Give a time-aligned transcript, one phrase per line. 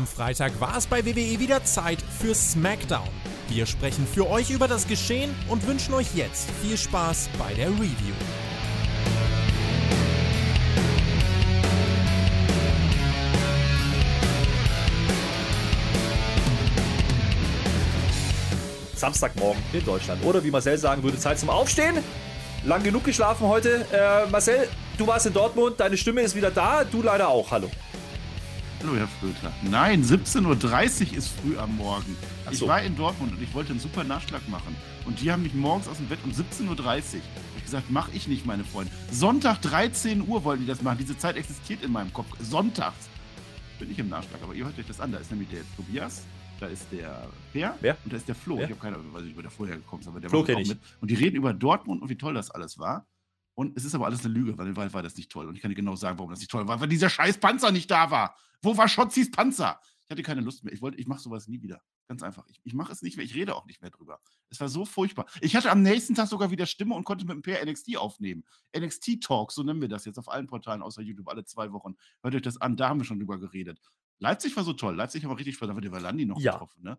[0.00, 3.06] Am Freitag war es bei WWE wieder Zeit für SmackDown.
[3.50, 7.68] Wir sprechen für euch über das Geschehen und wünschen euch jetzt viel Spaß bei der
[7.68, 8.14] Review.
[18.94, 20.24] Samstagmorgen in Deutschland.
[20.24, 21.98] Oder wie Marcel sagen würde, Zeit zum Aufstehen.
[22.64, 23.84] Lang genug geschlafen heute.
[23.92, 27.50] Äh, Marcel, du warst in Dortmund, deine Stimme ist wieder da, du leider auch.
[27.50, 27.70] Hallo.
[28.82, 29.52] Hallo, Herr Flöter.
[29.62, 32.16] Nein, 17.30 Uhr ist früh am Morgen.
[32.46, 32.64] So.
[32.64, 34.74] Ich war in Dortmund und ich wollte einen super Nachschlag machen.
[35.04, 37.20] Und die haben mich morgens aus dem Bett um 17.30 Uhr.
[37.58, 38.90] Ich gesagt, mache ich nicht, meine Freunde.
[39.12, 40.96] Sonntag 13 Uhr wollten die das machen.
[40.98, 42.28] Diese Zeit existiert in meinem Kopf.
[42.40, 43.10] Sonntags
[43.78, 44.40] bin ich im Nachschlag.
[44.42, 45.12] Aber ihr hört euch das an.
[45.12, 46.22] Da ist nämlich der Tobias,
[46.58, 47.98] da ist der Per Wer?
[48.02, 48.56] und da ist der Flo.
[48.56, 48.64] Wer?
[48.64, 50.56] Ich habe keine Ahnung, weiß nicht, wo der vorher gekommen ist, aber der Flo war
[50.56, 50.78] auch mit.
[51.02, 53.04] Und die reden über Dortmund und wie toll das alles war.
[53.60, 55.46] Und es ist aber alles eine Lüge, weil in Wahrheit war das nicht toll.
[55.46, 57.70] Und ich kann dir genau sagen, warum das nicht toll war, weil dieser scheiß Panzer
[57.72, 58.34] nicht da war.
[58.62, 59.78] Wo war Schotzis Panzer?
[60.06, 60.72] Ich hatte keine Lust mehr.
[60.72, 61.82] Ich wollte, ich mache sowas nie wieder.
[62.08, 62.46] Ganz einfach.
[62.48, 63.26] Ich, ich mache es nicht mehr.
[63.26, 64.18] Ich rede auch nicht mehr drüber.
[64.48, 65.26] Es war so furchtbar.
[65.42, 68.44] Ich hatte am nächsten Tag sogar wieder Stimme und konnte mit dem PR NXT aufnehmen.
[68.74, 71.96] NXT Talk, so nennen wir das jetzt auf allen Portalen außer YouTube, alle zwei Wochen.
[72.22, 73.78] Hört euch das an, da haben wir schon drüber geredet.
[74.20, 74.96] Leipzig war so toll.
[74.96, 75.68] Leipzig haben wir richtig Spaß.
[75.68, 76.52] Da war der Valandi noch ja.
[76.52, 76.98] getroffen, ne?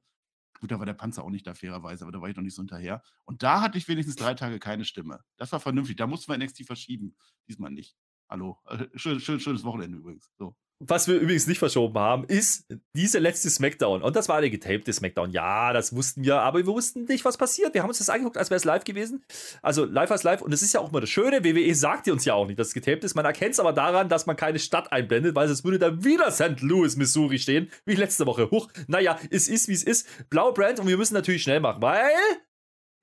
[0.62, 2.54] Gut, da war der Panzer auch nicht da, fairerweise, aber da war ich noch nicht
[2.56, 3.02] so hinterher.
[3.26, 5.20] Und da hatte ich wenigstens drei Tage keine Stimme.
[5.38, 5.98] Das war vernünftig.
[5.98, 7.16] Da mussten wir NXT verschieben.
[7.50, 7.98] Diesmal nicht.
[8.30, 8.60] Hallo.
[8.96, 10.32] Schön, schön, schönes Wochenende übrigens.
[10.38, 10.56] So.
[10.84, 12.66] Was wir übrigens nicht verschoben haben, ist
[12.96, 14.02] diese letzte Smackdown.
[14.02, 15.32] Und das war eine getapte Smackdown.
[15.32, 17.76] Ja, das wussten wir, aber wir wussten nicht, was passiert.
[17.76, 19.24] Wir haben uns das angeguckt, als wäre es live gewesen.
[19.62, 20.42] Also live als live.
[20.42, 22.70] Und es ist ja auch immer das Schöne, WWE sagt uns ja auch nicht, dass
[22.70, 23.14] es getaped ist.
[23.14, 26.32] Man erkennt es aber daran, dass man keine Stadt einblendet, weil es würde dann wieder
[26.32, 26.62] St.
[26.62, 28.50] Louis, Missouri stehen, wie letzte Woche.
[28.50, 30.08] Huch, naja, es ist, wie es ist.
[30.30, 32.10] Blaue Brand und wir müssen natürlich schnell machen, weil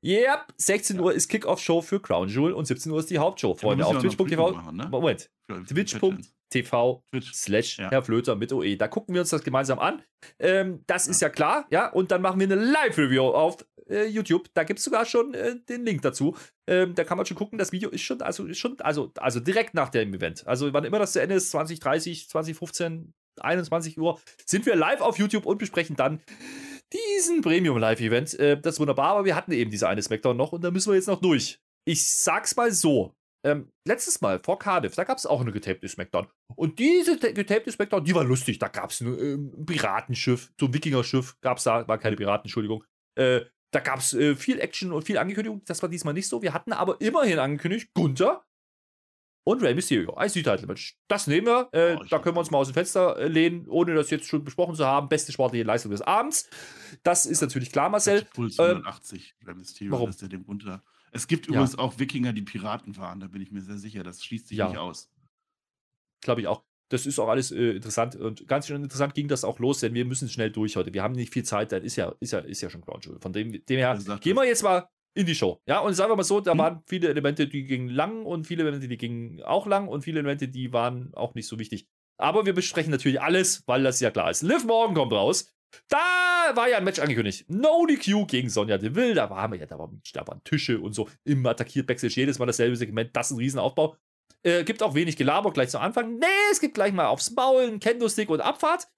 [0.05, 3.85] Yep, 16 Uhr ist Kickoff-Show für Crown Jewel und 17 Uhr ist die Hauptshow, Freunde.
[3.85, 4.71] Auf twitch.tv.
[4.71, 4.89] Ne?
[4.91, 5.29] Moment.
[5.67, 7.91] Twitch.tv slash ja.
[7.91, 8.77] Herr Flöter mit OE.
[8.77, 10.03] Da gucken wir uns das gemeinsam an.
[10.39, 11.11] Ähm, das ja.
[11.11, 11.89] ist ja klar, ja.
[11.91, 14.49] Und dann machen wir eine Live-Review auf äh, YouTube.
[14.55, 16.37] Da gibt es sogar schon äh, den Link dazu.
[16.69, 17.59] Ähm, da kann man schon gucken.
[17.59, 20.47] Das Video ist schon, also, ist schon, also, also direkt nach dem Event.
[20.47, 25.19] Also, wann immer das zu Ende ist, 2030, 2015, 21 Uhr, sind wir live auf
[25.19, 26.21] YouTube und besprechen dann
[26.93, 28.39] diesen Premium-Live-Event.
[28.39, 30.91] Äh, das ist wunderbar, aber wir hatten eben diese eine Smackdown noch und da müssen
[30.91, 31.61] wir jetzt noch durch.
[31.85, 33.15] Ich sag's mal so.
[33.45, 36.27] Ähm, letztes Mal vor Cardiff, da gab es auch eine getapte Smackdown.
[36.57, 38.59] Und diese getapte Smackdown, die war lustig.
[38.59, 42.47] Da gab es ein, ähm, Piratenschiff, so ein Wikinger-Schiff gab es da, war keine Piraten,
[42.47, 42.85] Entschuldigung.
[43.17, 45.63] Äh, da gab es äh, viel Action und viel Ankündigung.
[45.67, 46.43] Das war diesmal nicht so.
[46.43, 48.45] Wir hatten aber immerhin angekündigt, Gunther
[49.49, 50.13] und Rey Mysterio.
[50.15, 50.99] Ein Südtitle-Match.
[51.09, 51.71] Das nehmen wir.
[51.73, 54.29] Äh, oh, da können wir uns mal aus dem Fenster äh, lehnen, ohne das jetzt
[54.29, 55.09] schon besprochen zu haben.
[55.09, 56.51] Beste sportliche Leistung des Abends.
[57.03, 58.27] Das ist natürlich klar, Marcel.
[58.35, 60.11] Puls 180, ähm, Rey Mysterio, warum?
[60.11, 60.85] ist der dem runter.
[61.13, 61.53] Es gibt ja.
[61.53, 63.21] übrigens auch Wikinger, die Piraten waren.
[63.21, 64.03] Da bin ich mir sehr sicher.
[64.03, 64.69] Das schließt sich ja.
[64.69, 65.11] nicht aus.
[66.21, 66.63] Glaube ich auch.
[66.91, 69.93] Das ist auch alles äh, interessant und ganz schön interessant ging das auch los, denn
[69.93, 70.93] wir müssen schnell durch heute.
[70.93, 73.33] Wir haben nicht viel Zeit, dann ist ja, ist ja, ist ja schon Ground Von
[73.33, 74.89] dem, dem her gehen wir jetzt mal
[75.19, 75.61] in die Show.
[75.67, 76.59] Ja, und sagen wir mal so, da mhm.
[76.59, 80.21] waren viele Elemente, die gingen lang und viele Elemente, die gingen auch lang und viele
[80.21, 81.89] Elemente, die waren auch nicht so wichtig.
[82.19, 84.43] Aber wir besprechen natürlich alles, weil das ja klar ist.
[84.43, 85.53] Liv Morgan kommt raus.
[85.89, 87.47] Da war ja ein Match angekündigt.
[87.49, 89.15] No DQ gegen Sonja Deville.
[89.15, 91.09] Da waren wir ja, da, war, da waren Tische und so.
[91.25, 92.15] Immer attackiert Backstage.
[92.15, 93.15] Jedes Mal dasselbe Segment.
[93.15, 93.97] Das ist ein Riesenaufbau.
[94.45, 96.19] Äh, gibt auch wenig Gelaber gleich zu Anfang.
[96.19, 98.89] Nee, es gibt gleich mal aufs Maul, einen Kendo-Stick und Abfahrt.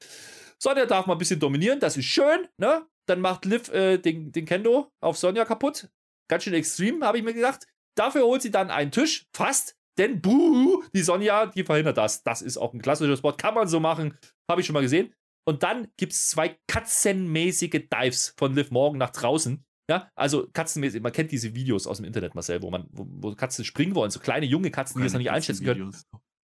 [0.59, 1.81] Sonja darf mal ein bisschen dominieren.
[1.81, 2.87] Das ist schön, ne?
[3.07, 5.89] Dann macht Liv äh, den, den Kendo auf Sonja kaputt.
[6.31, 7.67] Ganz schön extrem, habe ich mir gedacht.
[7.99, 12.23] Dafür holt sie dann einen Tisch, fast, denn buh, die Sonja, die verhindert das.
[12.23, 14.17] Das ist auch ein klassischer Spot, kann man so machen,
[14.49, 15.13] habe ich schon mal gesehen.
[15.45, 19.65] Und dann gibt es zwei katzenmäßige Dives von Liv Morgan nach draußen.
[19.91, 23.35] Ja, also katzenmäßig, man kennt diese Videos aus dem Internet, Marcel, wo man, wo, wo
[23.35, 25.93] Katzen springen wollen, so kleine junge Katzen, die das noch nicht einschätzen können.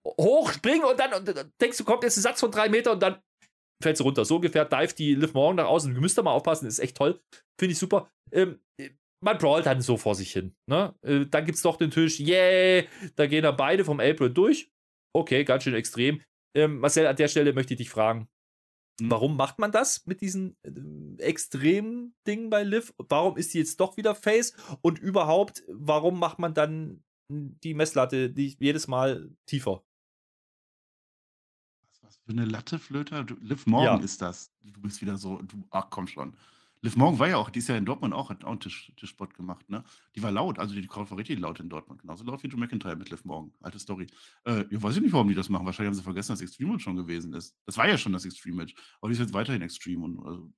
[0.04, 3.00] Hochspringen und dann und, und, denkst du, kommt jetzt ein Satz von drei Meter und
[3.00, 3.20] dann
[3.80, 4.24] fällt sie runter.
[4.24, 5.94] So ungefähr dive die Liv Morgan nach außen.
[5.94, 7.20] Du müsst da mal aufpassen, ist echt toll.
[7.60, 8.10] Finde ich super.
[8.32, 8.58] Ähm,
[9.20, 10.54] man brawlt dann so vor sich hin.
[10.66, 10.94] Ne?
[11.02, 12.84] Äh, dann gibt es doch den Tisch, yeah,
[13.16, 14.70] da gehen dann beide vom April durch.
[15.14, 16.20] Okay, ganz schön extrem.
[16.54, 18.28] Ähm, Marcel, an der Stelle möchte ich dich fragen,
[19.00, 19.10] hm.
[19.10, 22.94] warum macht man das mit diesen äh, extremen Dingen bei Liv?
[22.98, 24.54] Warum ist die jetzt doch wieder Face?
[24.82, 29.82] Und überhaupt, warum macht man dann die Messlatte die jedes Mal tiefer?
[32.02, 33.26] Was für eine Latte, Flöter?
[33.40, 34.04] Liv Morgan ja.
[34.04, 34.52] ist das.
[34.62, 36.36] Du bist wieder so, du, ach komm schon.
[36.86, 38.92] Liv Morgan war ja auch, die ist ja in Dortmund auch, hat auch einen Tisch,
[38.96, 39.82] Tischspot gemacht, ne?
[40.14, 42.00] Die war laut, also die Crowd war richtig laut in Dortmund.
[42.00, 43.52] Genauso laut wie Joe McIntyre mit Liv Morgan.
[43.60, 44.06] Alte Story.
[44.44, 45.66] Äh, ich weiß nicht, warum die das machen.
[45.66, 47.56] Wahrscheinlich haben sie vergessen, dass Extreme Match schon gewesen ist.
[47.66, 48.76] Das war ja schon das Extreme Match.
[49.00, 50.52] Aber die ist jetzt weiterhin Extreme und also,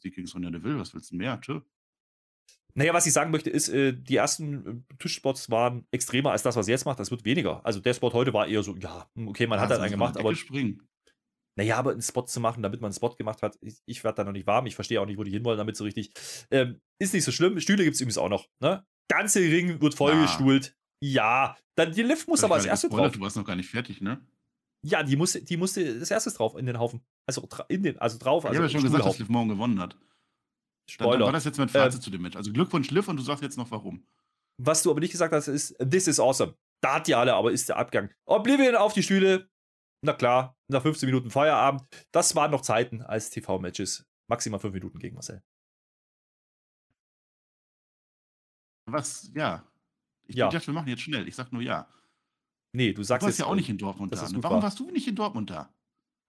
[0.00, 0.78] Sieg gegen Sonja Deville.
[0.78, 1.38] Was willst du mehr?
[1.42, 1.60] Tschö.
[2.72, 6.56] Naja, was ich sagen möchte, ist, äh, die ersten äh, Tischspots waren extremer als das,
[6.56, 7.00] was sie jetzt macht.
[7.00, 7.62] Das wird weniger.
[7.66, 9.90] Also der Spot heute war eher so, ja, hm, okay, man ja, hat das einen
[9.90, 10.34] gemacht, aber.
[10.34, 10.80] Springen.
[11.56, 14.16] Naja, aber einen Spot zu machen, damit man einen Spot gemacht hat, ich, ich werde
[14.16, 14.66] da noch nicht warm.
[14.66, 16.12] Ich verstehe auch nicht, wo die hinwollen damit so richtig.
[16.50, 17.60] Ähm, ist nicht so schlimm.
[17.60, 18.48] Stühle gibt es übrigens auch noch.
[18.60, 18.84] Ne?
[19.08, 20.76] Ganze Ring wird vollgestuhlt.
[21.02, 21.56] Ja.
[21.76, 23.12] Dann die Lift muss aber als erste drauf.
[23.12, 24.24] Du warst noch gar nicht fertig, ne?
[24.82, 27.02] Ja, die musste, die musste das erste drauf in den Haufen.
[27.26, 28.44] Also in den, also drauf.
[28.44, 29.96] Also ich habe ja schon gesagt, dass Liv morgen gewonnen hat.
[30.88, 31.10] Spoiler.
[31.10, 32.36] Dann, dann war das jetzt mein Fazit äh, zu dem Match.
[32.36, 34.06] Also Glückwunsch Liv und du sagst jetzt noch warum.
[34.58, 36.54] Was du aber nicht gesagt hast, ist, this is awesome.
[36.82, 38.10] Da hat die alle, aber ist der Abgang.
[38.24, 39.49] Oblivion auf die Stühle.
[40.02, 41.82] Na klar, nach 15 Minuten Feierabend.
[42.10, 44.06] Das waren noch Zeiten als TV-Matches.
[44.28, 45.42] Maximal 5 Minuten gegen Marcel.
[48.86, 49.66] Was, ja.
[50.26, 50.48] Ich ja.
[50.48, 51.28] dachte, wir machen jetzt schnell.
[51.28, 51.88] Ich sag nur ja.
[52.72, 54.28] Nee, du sagst du warst jetzt, ja auch nicht in Dortmund da.
[54.28, 54.42] Ne?
[54.42, 55.74] Warum warst du nicht in Dortmund da?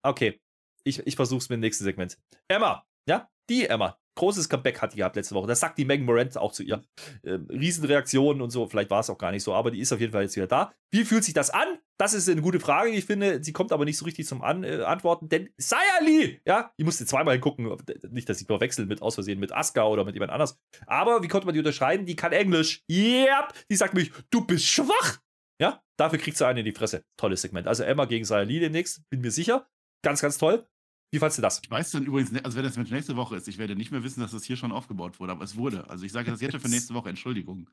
[0.03, 0.41] Okay,
[0.83, 2.17] ich, ich versuch's mit dem nächsten Segment.
[2.47, 4.00] Emma, ja, die Emma.
[4.15, 5.47] Großes Comeback hat die gehabt letzte Woche.
[5.47, 6.81] Das sagt die Megan Morant auch zu ihr.
[7.23, 8.67] Ähm, Riesenreaktionen und so.
[8.67, 10.47] Vielleicht war es auch gar nicht so, aber die ist auf jeden Fall jetzt wieder
[10.47, 10.73] da.
[10.91, 11.67] Wie fühlt sich das an?
[11.97, 12.89] Das ist eine gute Frage.
[12.89, 16.73] Ich finde, sie kommt aber nicht so richtig zum an äh, Antworten, denn Sayali, ja,
[16.75, 17.71] ich musste zweimal gucken.
[18.09, 20.59] Nicht, dass ich verwechseln mit aus Versehen mit Aska oder mit jemand anders.
[20.87, 22.05] Aber wie konnte man die unterscheiden?
[22.05, 22.83] Die kann Englisch.
[22.89, 23.53] Yep.
[23.69, 25.19] Die sagt mich, du bist schwach.
[25.61, 27.05] Ja, dafür kriegt sie einen in die Fresse.
[27.17, 27.67] Tolles Segment.
[27.67, 29.69] Also Emma gegen Sayali demnächst, bin mir sicher.
[30.03, 30.67] Ganz, ganz toll.
[31.11, 31.59] Wie fandst du das?
[31.61, 34.21] Ich weiß dann übrigens, also wenn das nächste Woche ist, ich werde nicht mehr wissen,
[34.21, 35.89] dass das hier schon aufgebaut wurde, aber es wurde.
[35.89, 37.69] Also ich sage das jetzt für nächste Woche, Entschuldigung.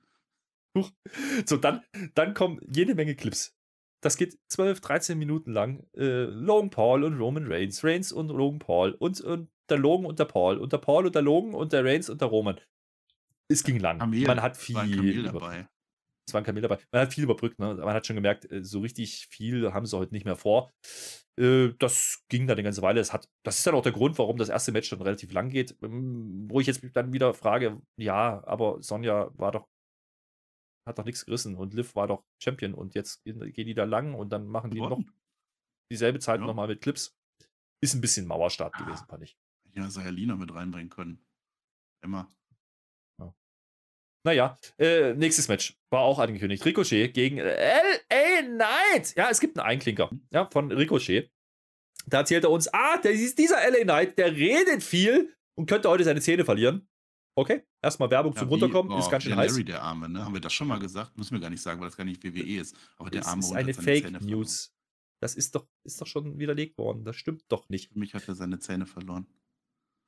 [1.47, 1.83] So, dann,
[2.15, 3.57] dann kommen jede Menge Clips.
[4.01, 5.87] Das geht 12, 13 Minuten lang.
[5.97, 10.19] Äh, Logan Paul und Roman Reigns, Reigns und Logan Paul und, und der Logan und
[10.19, 12.61] der Paul und der Paul und der Logan und der Reigns und der Roman.
[13.49, 13.99] Es ging lang.
[13.99, 14.75] Kamel, Man hat viel.
[14.75, 15.69] Kamel dabei
[16.29, 16.79] es war ein Kamel dabei.
[16.93, 17.75] Man hat viel überbrückt, ne?
[17.75, 20.73] man hat schon gemerkt, äh, so richtig viel haben sie heute nicht mehr vor.
[21.37, 23.01] Äh, das ging dann eine ganze Weile.
[23.01, 25.49] Das, hat, das ist dann auch der Grund, warum das erste Match dann relativ lang
[25.49, 25.77] geht.
[25.83, 29.69] Ähm, wo ich jetzt dann wieder frage, ja, aber Sonja war doch,
[30.87, 34.15] hat doch nichts gerissen und Liv war doch Champion und jetzt gehen die da lang
[34.15, 35.01] und dann machen die noch
[35.91, 36.47] dieselbe Zeit ja.
[36.47, 37.17] nochmal mit Clips.
[37.81, 38.85] Ist ein bisschen Mauerstart ja.
[38.85, 39.39] gewesen, fand ich.
[39.75, 41.25] Ja, Sayalina mit reinbringen können.
[42.03, 42.29] Immer.
[44.29, 46.63] Naja, äh, nächstes Match war auch angekündigt.
[46.63, 48.43] Ricochet gegen L.A.
[48.43, 49.17] Knight.
[49.17, 51.31] Ja, es gibt einen Einklinker ja, von Ricochet.
[52.05, 53.85] Da erzählt er uns, ah, der ist dieser L.A.
[53.85, 56.87] Knight, der redet viel und könnte heute seine Zähne verlieren.
[57.39, 59.53] Okay, erstmal Werbung ja, zum Runterkommen, oh, ist ganz schön der heiß.
[59.53, 60.23] Larry, der Arme, ne?
[60.23, 61.17] Haben wir das schon mal gesagt?
[61.17, 62.77] Müssen wir gar nicht sagen, weil das gar nicht WWE ist.
[62.99, 64.75] Aber der das Arme ist eine Fake News.
[65.23, 67.03] Das ist doch, ist doch schon widerlegt worden.
[67.07, 67.93] Das stimmt doch nicht.
[67.93, 69.27] Für mich hat er seine Zähne verloren.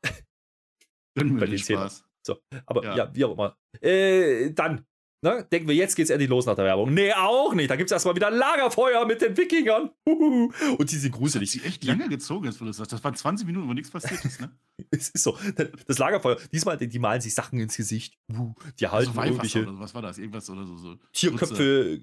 [1.15, 2.05] Wir den Spaß.
[2.27, 3.57] So, aber ja, ja wie auch immer.
[3.81, 4.87] Äh, dann,
[5.23, 6.93] ne, denken wir, jetzt geht's endlich los nach der Werbung.
[6.93, 7.71] Nee, auch nicht.
[7.71, 9.91] Da gibt's erstmal wieder Lagerfeuer mit den Wikingern.
[10.05, 11.53] Und die sind gruselig.
[11.53, 12.93] Das hat echt lange gezogen, wo du sagst.
[12.93, 14.51] Das waren 20 Minuten, wo nichts passiert ist, ne?
[14.91, 15.39] es ist so.
[15.87, 18.19] Das Lagerfeuer, diesmal, die malen sich Sachen ins Gesicht.
[18.29, 19.63] Die also halten also irgendwelche.
[19.63, 20.19] Oder was war das?
[20.19, 20.77] Irgendwas oder so.
[20.77, 22.01] so Tierköpfe,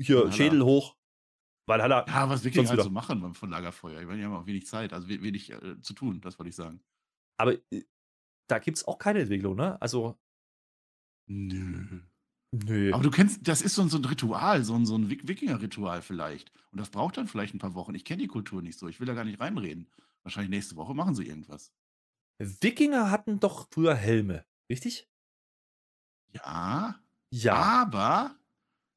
[0.00, 0.96] hier, Schädel hoch.
[1.68, 4.00] Weil Haller, ja, was wirklich halt so machen von Lagerfeuer.
[4.00, 6.54] Ich meine, die haben auch wenig Zeit, also wenig äh, zu tun, das wollte ich
[6.54, 6.80] sagen.
[7.38, 7.82] Aber äh,
[8.46, 9.80] da gibt es auch keine Entwicklung, ne?
[9.80, 10.18] Also.
[11.26, 12.00] Nö.
[12.52, 12.92] Nö.
[12.94, 16.00] Aber du kennst, das ist so ein, so ein Ritual, so ein, so ein Wikinger-Ritual
[16.02, 16.52] vielleicht.
[16.70, 17.94] Und das braucht dann vielleicht ein paar Wochen.
[17.94, 18.88] Ich kenne die Kultur nicht so.
[18.88, 19.90] Ich will da gar nicht reinreden.
[20.22, 21.72] Wahrscheinlich nächste Woche machen sie irgendwas.
[22.38, 25.08] Wikinger hatten doch früher Helme, richtig?
[26.32, 27.00] Ja.
[27.30, 27.54] Ja.
[27.54, 28.36] Aber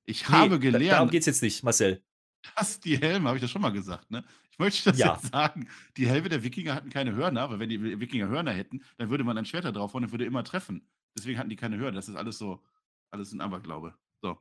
[0.06, 0.92] ich nee, habe gelernt.
[0.92, 2.04] Darum geht es jetzt nicht, Marcel.
[2.56, 4.24] Dass die Helme, habe ich das schon mal gesagt, ne?
[4.60, 5.14] Möchte das ja.
[5.14, 5.70] jetzt sagen.
[5.98, 9.24] Die Hälfte der Wikinger hatten keine Hörner, weil wenn die Wikinger Hörner hätten, dann würde
[9.24, 10.88] man ein Schwert da drauf und würde immer treffen.
[11.18, 11.96] Deswegen hatten die keine Hörner.
[11.96, 12.64] Das ist alles so,
[13.12, 13.98] alles ein Aberglaube.
[14.22, 14.38] So.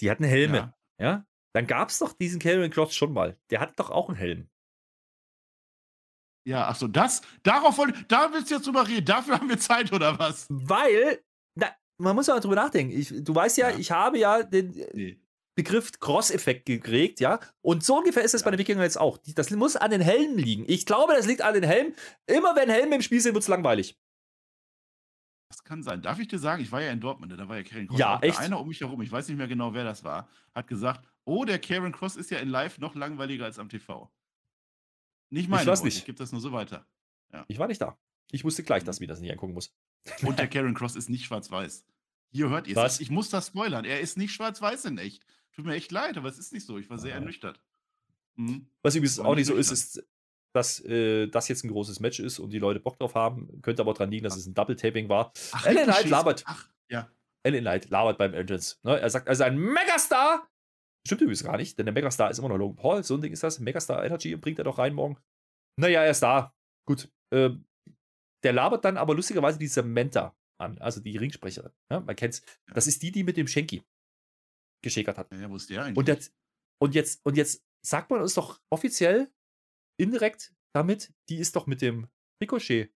[0.00, 1.06] Die hatten Helme, ja?
[1.06, 1.26] ja?
[1.54, 3.38] Dann gab es doch diesen Cameron Cross schon mal.
[3.50, 4.50] Der hatte doch auch einen Helm.
[6.46, 9.04] Ja, ach so, das, darauf wollte, da willst du jetzt drüber reden.
[9.04, 10.46] Dafür haben wir Zeit, oder was?
[10.48, 11.24] Weil,
[11.56, 12.96] na, man muss ja drüber nachdenken.
[12.96, 15.18] Ich, du weißt ja, ja, ich habe ja den, nee.
[15.56, 17.40] Begriff Cross-Effekt gekriegt, ja.
[17.62, 19.18] Und so ungefähr ist es bei den Wikingern jetzt auch.
[19.34, 20.64] Das muss an den Helmen liegen.
[20.68, 21.94] Ich glaube, das liegt an den Helmen.
[22.26, 23.98] Immer wenn Helme im Spiel sind, wird es langweilig.
[25.48, 26.02] Das kann sein.
[26.02, 27.98] Darf ich dir sagen, ich war ja in Dortmund, da war ja Karen Cross.
[27.98, 28.38] Ja, echt?
[28.38, 31.44] Einer um mich herum, ich weiß nicht mehr genau, wer das war, hat gesagt, oh,
[31.44, 34.12] der Karen Cross ist ja in Live noch langweiliger als am TV.
[35.30, 35.98] Nicht meine Ich weiß nicht.
[35.98, 36.86] Ich gebe das nur so weiter.
[37.32, 37.44] Ja.
[37.48, 37.96] Ich war nicht da.
[38.30, 39.72] Ich wusste gleich, dass ich das nicht angucken muss.
[40.22, 41.86] Und der Karen Cross ist nicht schwarz-weiß.
[42.32, 43.00] Hier hört ihr es.
[43.00, 43.84] Ich muss das spoilern.
[43.84, 45.24] Er ist nicht schwarz-weiß in echt.
[45.56, 46.78] Tut mir echt leid, aber es ist nicht so.
[46.78, 47.60] Ich war sehr ernüchtert.
[48.36, 48.68] Mhm.
[48.82, 50.06] Was übrigens auch nicht so ist, ist,
[50.54, 53.62] dass äh, das jetzt ein großes Match ist und die Leute Bock drauf haben.
[53.62, 55.32] Könnte aber daran liegen, dass es ein Double-Taping war.
[55.52, 56.44] Ach, Ellen Knight labert.
[56.46, 57.10] Ach, ja.
[57.42, 58.76] Ellen Knight labert beim Entrance.
[58.82, 59.00] Ne?
[59.00, 60.46] Er sagt, also ein Megastar.
[61.06, 63.02] Stimmt übrigens gar nicht, denn der Megastar ist immer noch Logan Paul.
[63.02, 63.58] So ein Ding ist das.
[63.58, 65.16] Megastar Energy bringt er doch rein morgen.
[65.80, 66.54] Naja, er ist da.
[66.86, 67.08] Gut.
[67.32, 67.64] Ähm,
[68.44, 71.72] der labert dann aber lustigerweise die Samantha an, also die Ringsprecherin.
[71.90, 72.42] Ja, man kennt's.
[72.74, 73.82] Das ist die, die mit dem Schenki
[74.82, 75.32] geschäkert hat.
[75.32, 75.98] Ja, wo ist der eigentlich?
[75.98, 76.32] Und, das,
[76.78, 79.32] und, jetzt, und jetzt sagt man uns doch offiziell
[79.98, 82.08] indirekt damit, die ist doch mit dem
[82.42, 82.92] Ricochet.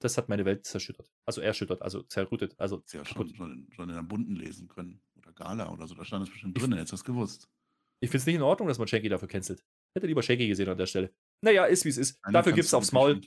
[0.00, 1.10] Das hat meine Welt zerschüttert.
[1.24, 2.54] Also erschüttert, also zerrüttet.
[2.58, 5.02] Also ja schon, schon, in, schon in der Bunten lesen können.
[5.16, 5.94] Oder Gala oder so.
[5.94, 7.48] Da stand es bestimmt drin, hättest du das gewusst.
[8.00, 9.64] Ich finde es nicht in Ordnung, dass man Shanky dafür cancelt.
[9.94, 11.14] Hätte lieber Shanky gesehen an der Stelle.
[11.40, 12.18] Naja, ist wie es ist.
[12.22, 13.20] Eine dafür gibt es aufs Maul.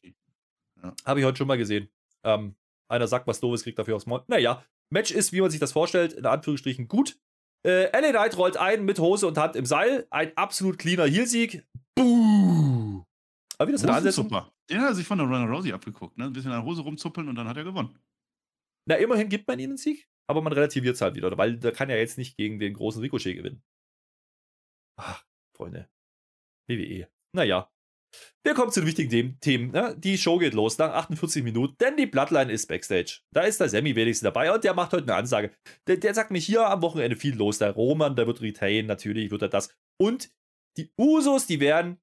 [0.84, 0.96] Ja.
[1.04, 1.90] Habe ich heute schon mal gesehen.
[2.24, 2.56] Ähm,
[2.88, 4.24] einer sagt was Doofes, kriegt dafür aufs Maul.
[4.28, 7.20] Naja, Match ist, wie man sich das vorstellt, in Anführungsstrichen gut.
[7.66, 10.08] Äh, LA Knight rollt ein mit Hose und Hand im Seil.
[10.10, 11.66] Ein absolut cleaner Heelsieg.
[11.96, 13.04] Buh!
[13.58, 14.30] Aber wie das in der Ansetzung?
[14.70, 16.18] Den hat er sich von der Runner Rousey abgeguckt.
[16.18, 16.26] Ne?
[16.26, 17.98] Ein bisschen an der Hose rumzuppeln und dann hat er gewonnen.
[18.88, 21.72] Na, immerhin gibt man ihnen einen Sieg, aber man relativiert es halt wieder, weil der
[21.72, 23.64] kann ja jetzt nicht gegen den großen Ricochet gewinnen.
[24.98, 25.26] Ach,
[25.56, 25.90] Freunde.
[26.70, 27.10] WWE.
[27.34, 27.72] Naja.
[28.44, 29.72] Wir kommen zu den wichtigen Themen.
[29.72, 29.96] Ne?
[29.98, 33.20] Die Show geht los nach 48 Minuten, denn die Bloodline ist Backstage.
[33.34, 35.52] Da ist der Sammy wenigstens dabei und der macht heute eine Ansage.
[35.88, 37.58] Der, der sagt mir hier am Wochenende viel los.
[37.58, 39.70] Der Roman, der wird retain, natürlich wird er das.
[40.00, 40.30] Und
[40.78, 42.00] die Usos, die werden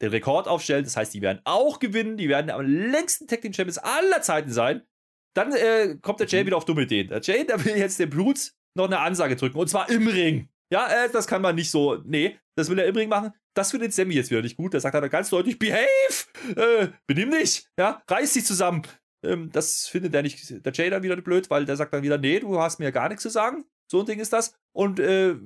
[0.00, 0.84] den Rekord aufstellen.
[0.84, 2.16] Das heißt, die werden auch gewinnen.
[2.16, 4.82] Die werden am längsten Tag Team Champions aller Zeiten sein.
[5.34, 6.46] Dann äh, kommt der Jay mhm.
[6.46, 7.08] wieder auf dumme Ideen.
[7.08, 9.58] Der Jay, der will jetzt dem Blut noch eine Ansage drücken.
[9.58, 10.48] Und zwar im Ring.
[10.72, 11.96] Ja, äh, das kann man nicht so.
[12.06, 13.32] Nee, das will er im Ring machen.
[13.54, 14.72] Das findet Sammy jetzt wieder nicht gut.
[14.72, 15.86] Da sagt er ganz deutlich: Behave!
[16.56, 17.66] Äh, benimm dich!
[17.78, 18.80] Ja, reiß dich zusammen.
[19.22, 20.64] Ähm, das findet er nicht.
[20.64, 23.10] Der Jay dann wieder blöd, weil der sagt dann wieder: Nee, du hast mir gar
[23.10, 23.66] nichts zu sagen.
[23.86, 24.54] So ein Ding ist das.
[24.74, 25.36] Und äh,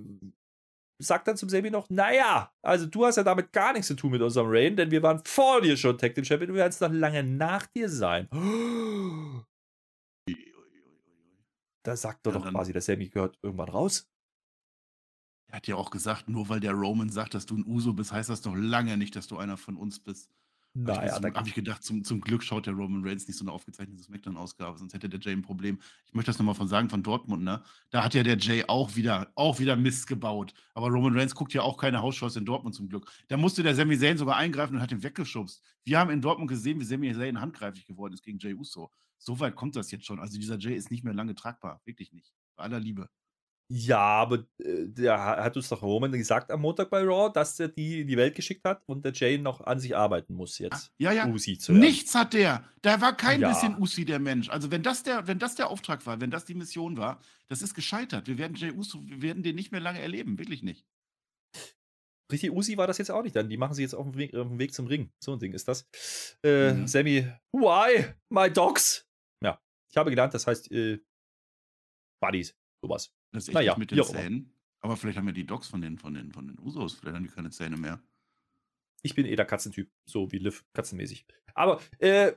[1.02, 4.12] sagt dann zum Sammy noch: Naja, also du hast ja damit gar nichts zu tun
[4.12, 6.70] mit unserem Reign, denn wir waren vor dir schon Tag Team Champion und wir werden
[6.70, 8.28] es noch lange nach dir sein.
[11.84, 14.10] Da sagt doch ja, doch quasi, der Sammy gehört irgendwann raus.
[15.56, 18.12] Er hat ja auch gesagt, nur weil der Roman sagt, dass du ein Uso bist,
[18.12, 20.30] heißt das noch lange nicht, dass du einer von uns bist.
[20.74, 23.52] Naja, da habe ich gedacht, zum, zum Glück schaut der Roman Reigns nicht so eine
[23.52, 25.78] aufgezeichnete Smackdown-Ausgabe, sonst hätte der Jay ein Problem.
[26.04, 27.62] Ich möchte das nochmal von sagen, von Dortmund, ne?
[27.88, 30.52] Da hat ja der Jay auch wieder, auch wieder Mist gebaut.
[30.74, 33.10] Aber Roman Reigns guckt ja auch keine Hausshows in Dortmund zum Glück.
[33.28, 35.62] Da musste der Sami Zayn sogar eingreifen und hat ihn weggeschubst.
[35.84, 38.90] Wir haben in Dortmund gesehen, wie Sami Zayn handgreiflich geworden ist gegen Jay Uso.
[39.16, 40.20] So weit kommt das jetzt schon.
[40.20, 41.80] Also dieser Jay ist nicht mehr lange tragbar.
[41.86, 42.34] Wirklich nicht.
[42.56, 43.08] Bei aller Liebe.
[43.68, 47.68] Ja, aber äh, der hat uns doch Roman gesagt am Montag bei Raw, dass er
[47.68, 50.92] die in die Welt geschickt hat und der Jay noch an sich arbeiten muss jetzt.
[50.98, 51.26] Ja, ja.
[51.26, 52.64] Usi zu Nichts hat der.
[52.82, 53.48] Da war kein ja.
[53.48, 54.48] bisschen Usi der Mensch.
[54.50, 57.60] Also wenn das der, wenn das der Auftrag war, wenn das die Mission war, das
[57.60, 58.28] ist gescheitert.
[58.28, 60.86] Wir werden Jay Uso, wir werden den nicht mehr lange erleben, wirklich nicht.
[62.30, 63.48] Richtig Usi war das jetzt auch nicht dann.
[63.48, 65.10] Die machen sie jetzt auf dem Weg, auf dem Weg zum Ring.
[65.22, 65.88] So ein Ding ist das.
[66.44, 66.86] Äh, mhm.
[66.86, 68.14] Sammy, why?
[68.30, 69.08] My dogs?
[69.42, 71.00] Ja, ich habe gelernt, das heißt äh,
[72.20, 73.12] Buddies, sowas.
[73.32, 74.52] Das ist echt naja, mit den Zähnen.
[74.80, 77.24] Aber vielleicht haben ja die Dogs von den, von, den, von den Usos, vielleicht haben
[77.24, 78.00] die keine Zähne mehr.
[79.02, 81.26] Ich bin eh der Katzentyp, so wie Liv, katzenmäßig.
[81.54, 82.32] Aber, äh,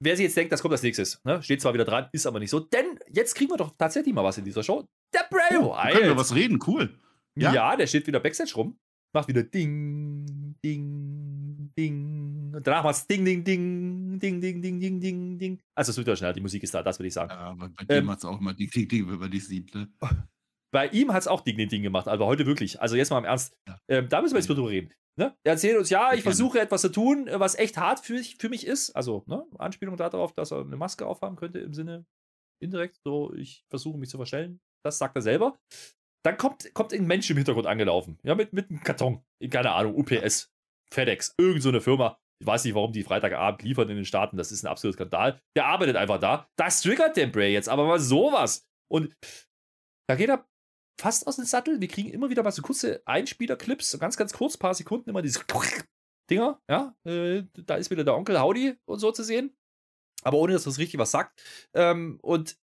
[0.00, 1.42] wer sich jetzt denkt, das kommt als nächstes, ne?
[1.42, 4.24] steht zwar wieder dran, ist aber nicht so, denn jetzt kriegen wir doch tatsächlich mal
[4.24, 4.86] was in dieser Show.
[5.12, 5.92] Der Bray oh, Wyatt.
[5.92, 6.98] Können wir was reden, cool.
[7.36, 7.52] Ja?
[7.52, 8.78] ja, der steht wieder Backstage rum,
[9.12, 12.23] macht wieder Ding, Ding, Ding.
[12.54, 15.60] Und danach macht es Ding, Ding, Ding, Ding, Ding, Ding, Ding, Ding, Ding.
[15.76, 17.30] Also es wird ja schnell, die Musik ist da, das würde ich sagen.
[17.30, 19.40] Ja, aber bei dem ähm, hat es auch immer Ding, Ding, Ding, wenn man die
[19.40, 19.74] sieht.
[19.74, 19.92] Ne?
[20.72, 22.80] Bei ihm hat es auch Ding, Ding, Ding gemacht, aber heute wirklich.
[22.80, 23.56] Also jetzt mal im Ernst.
[23.68, 23.78] Ja.
[23.88, 24.92] Ähm, da müssen wir jetzt drüber reden.
[25.16, 25.36] Ne?
[25.44, 28.66] Er erzählt uns, ja, ich versuche etwas zu tun, was echt hart für, für mich
[28.66, 28.90] ist.
[28.90, 29.46] Also, ne?
[29.58, 32.04] Anspielung darauf, dass er eine Maske aufhaben könnte, im Sinne
[32.60, 34.60] indirekt, so, ich versuche mich zu verstellen.
[34.84, 35.58] Das sagt er selber.
[36.24, 38.18] Dann kommt, kommt ein Mensch im Hintergrund angelaufen.
[38.24, 39.22] Ja, mit, mit einem Karton.
[39.50, 40.50] Keine Ahnung, UPS,
[40.92, 42.18] FedEx, irgend so eine Firma.
[42.44, 44.36] Ich weiß nicht, warum die Freitagabend liefern in den Staaten.
[44.36, 45.40] Das ist ein absoluter Skandal.
[45.56, 46.46] Der arbeitet einfach da.
[46.56, 48.68] Das triggert den Bray jetzt, aber mal sowas.
[48.86, 49.16] Und
[50.10, 50.46] da geht er
[51.00, 51.80] fast aus dem Sattel.
[51.80, 55.22] Wir kriegen immer wieder mal so kurze Einspielerclips, so ganz, ganz kurz, paar Sekunden, immer
[55.22, 55.40] diese
[56.30, 56.60] Dinger.
[56.68, 59.56] Ja, äh, da ist wieder der Onkel Howdy und so zu sehen.
[60.22, 61.42] Aber ohne, dass das richtig was sagt.
[61.72, 62.58] Ähm, und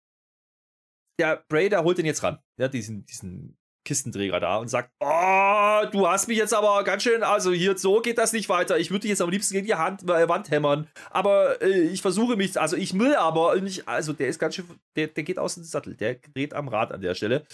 [1.19, 2.39] der Bray, der holt den jetzt ran.
[2.59, 3.57] Ja, diesen, diesen
[3.91, 8.01] Kistenträger da und sagt, oh, du hast mich jetzt aber ganz schön, also hier, so
[8.01, 8.79] geht das nicht weiter.
[8.79, 10.87] Ich würde dich jetzt am liebsten gegen die Hand, äh, Wand hämmern.
[11.11, 14.67] Aber äh, ich versuche mich, also ich will aber nicht, also der ist ganz schön,
[14.95, 17.45] der, der geht aus dem Sattel, der dreht am Rad an der Stelle.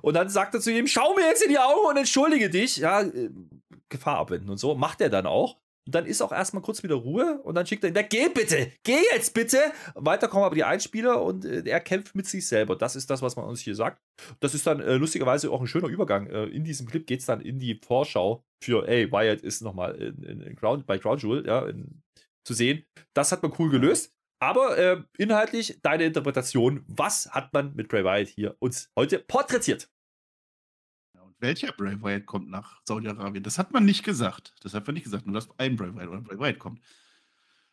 [0.00, 2.78] Und dann sagt er zu ihm, schau mir jetzt in die Augen und entschuldige dich.
[2.78, 3.28] Ja, äh,
[3.90, 4.74] Gefahr abwenden und so.
[4.74, 5.58] Macht er dann auch.
[5.86, 8.08] Und dann ist auch erstmal kurz wieder Ruhe und dann schickt er ihn weg.
[8.10, 8.72] Geh bitte!
[8.82, 9.58] Geh jetzt bitte!
[9.94, 12.76] Weiter kommen aber die Einspieler und äh, er kämpft mit sich selber.
[12.76, 14.00] Das ist das, was man uns hier sagt.
[14.40, 16.26] Das ist dann äh, lustigerweise auch ein schöner Übergang.
[16.28, 19.94] Äh, in diesem Clip geht es dann in die Vorschau für, ey, Wyatt ist nochmal
[19.96, 22.02] in, in, in Ground, bei Ground Jewel ja, in,
[22.44, 22.84] zu sehen.
[23.12, 24.12] Das hat man cool gelöst.
[24.40, 29.88] Aber äh, inhaltlich deine Interpretation, was hat man mit Bray Wyatt hier uns heute porträtiert?
[31.44, 33.44] Welcher Bray Wyatt kommt nach Saudi-Arabien.
[33.44, 34.54] Das hat man nicht gesagt.
[34.62, 36.80] Das hat man nicht gesagt, nur dass ein Bray Wyatt oder Bray Wyatt kommt.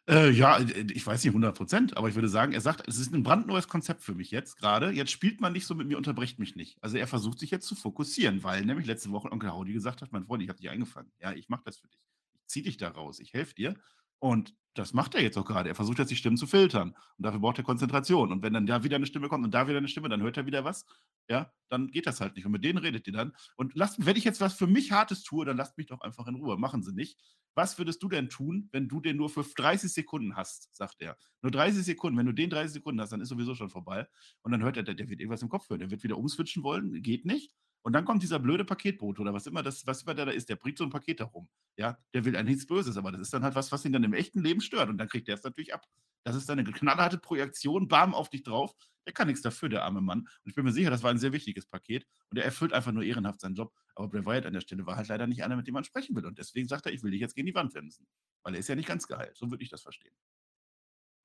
[0.10, 2.98] Äh, ja, äh, ich weiß nicht 100 Prozent, aber ich würde sagen, er sagt, es
[2.98, 4.92] ist ein brandneues Konzept für mich jetzt gerade.
[4.92, 6.78] Jetzt spielt man nicht so mit mir, unterbrecht mich nicht.
[6.84, 10.12] Also er versucht sich jetzt zu fokussieren, weil nämlich letzte Woche Onkel Haudi gesagt hat,
[10.12, 11.12] mein Freund, ich habe dich eingefangen.
[11.22, 12.01] Ja, ich mache das für dich.
[12.34, 13.75] Ich ziehe dich da raus, ich helfe dir.
[14.22, 15.68] Und das macht er jetzt auch gerade.
[15.68, 16.90] Er versucht jetzt die Stimmen zu filtern.
[17.18, 18.32] Und dafür braucht er Konzentration.
[18.32, 20.38] Und wenn dann da wieder eine Stimme kommt und da wieder eine Stimme, dann hört
[20.38, 20.86] er wieder was.
[21.28, 22.46] Ja, dann geht das halt nicht.
[22.46, 23.34] Und mit denen redet ihr dann.
[23.58, 26.28] Und lasst, wenn ich jetzt was für mich Hartes tue, dann lasst mich doch einfach
[26.28, 26.56] in Ruhe.
[26.58, 27.20] Machen sie nicht.
[27.56, 31.18] Was würdest du denn tun, wenn du den nur für 30 Sekunden hast, sagt er.
[31.42, 32.18] Nur 30 Sekunden.
[32.18, 34.08] Wenn du den 30 Sekunden hast, dann ist sowieso schon vorbei.
[34.44, 35.80] Und dann hört er, der, der wird irgendwas im Kopf hören.
[35.80, 37.01] Der wird wieder umswitchen wollen.
[37.01, 37.51] Geht nicht.
[37.84, 40.50] Und dann kommt dieser blöde Paketbote oder was immer das, was immer der da ist,
[40.50, 41.50] der bringt so ein Paket herum.
[41.78, 44.04] Ja, der will eigentlich nichts Böses, aber das ist dann halt was, was ihn dann
[44.04, 44.90] im echten Leben stört.
[44.90, 45.88] Und dann kriegt der es natürlich ab.
[46.24, 48.76] Das ist dann eine knallharte Projektion, bam auf dich drauf.
[49.08, 50.20] Der kann nichts dafür, der arme Mann.
[50.20, 52.06] Und ich bin mir sicher, das war ein sehr wichtiges Paket.
[52.30, 53.74] Und er erfüllt einfach nur ehrenhaft seinen Job.
[53.96, 56.16] Aber Bray Wyatt an der Stelle war halt leider nicht einer, mit dem man sprechen
[56.16, 56.26] will.
[56.26, 58.06] Und deswegen sagt er, ich will dich jetzt gegen die Wand wemsen.
[58.44, 59.32] Weil er ist ja nicht ganz geil.
[59.34, 60.14] So würde ich das verstehen.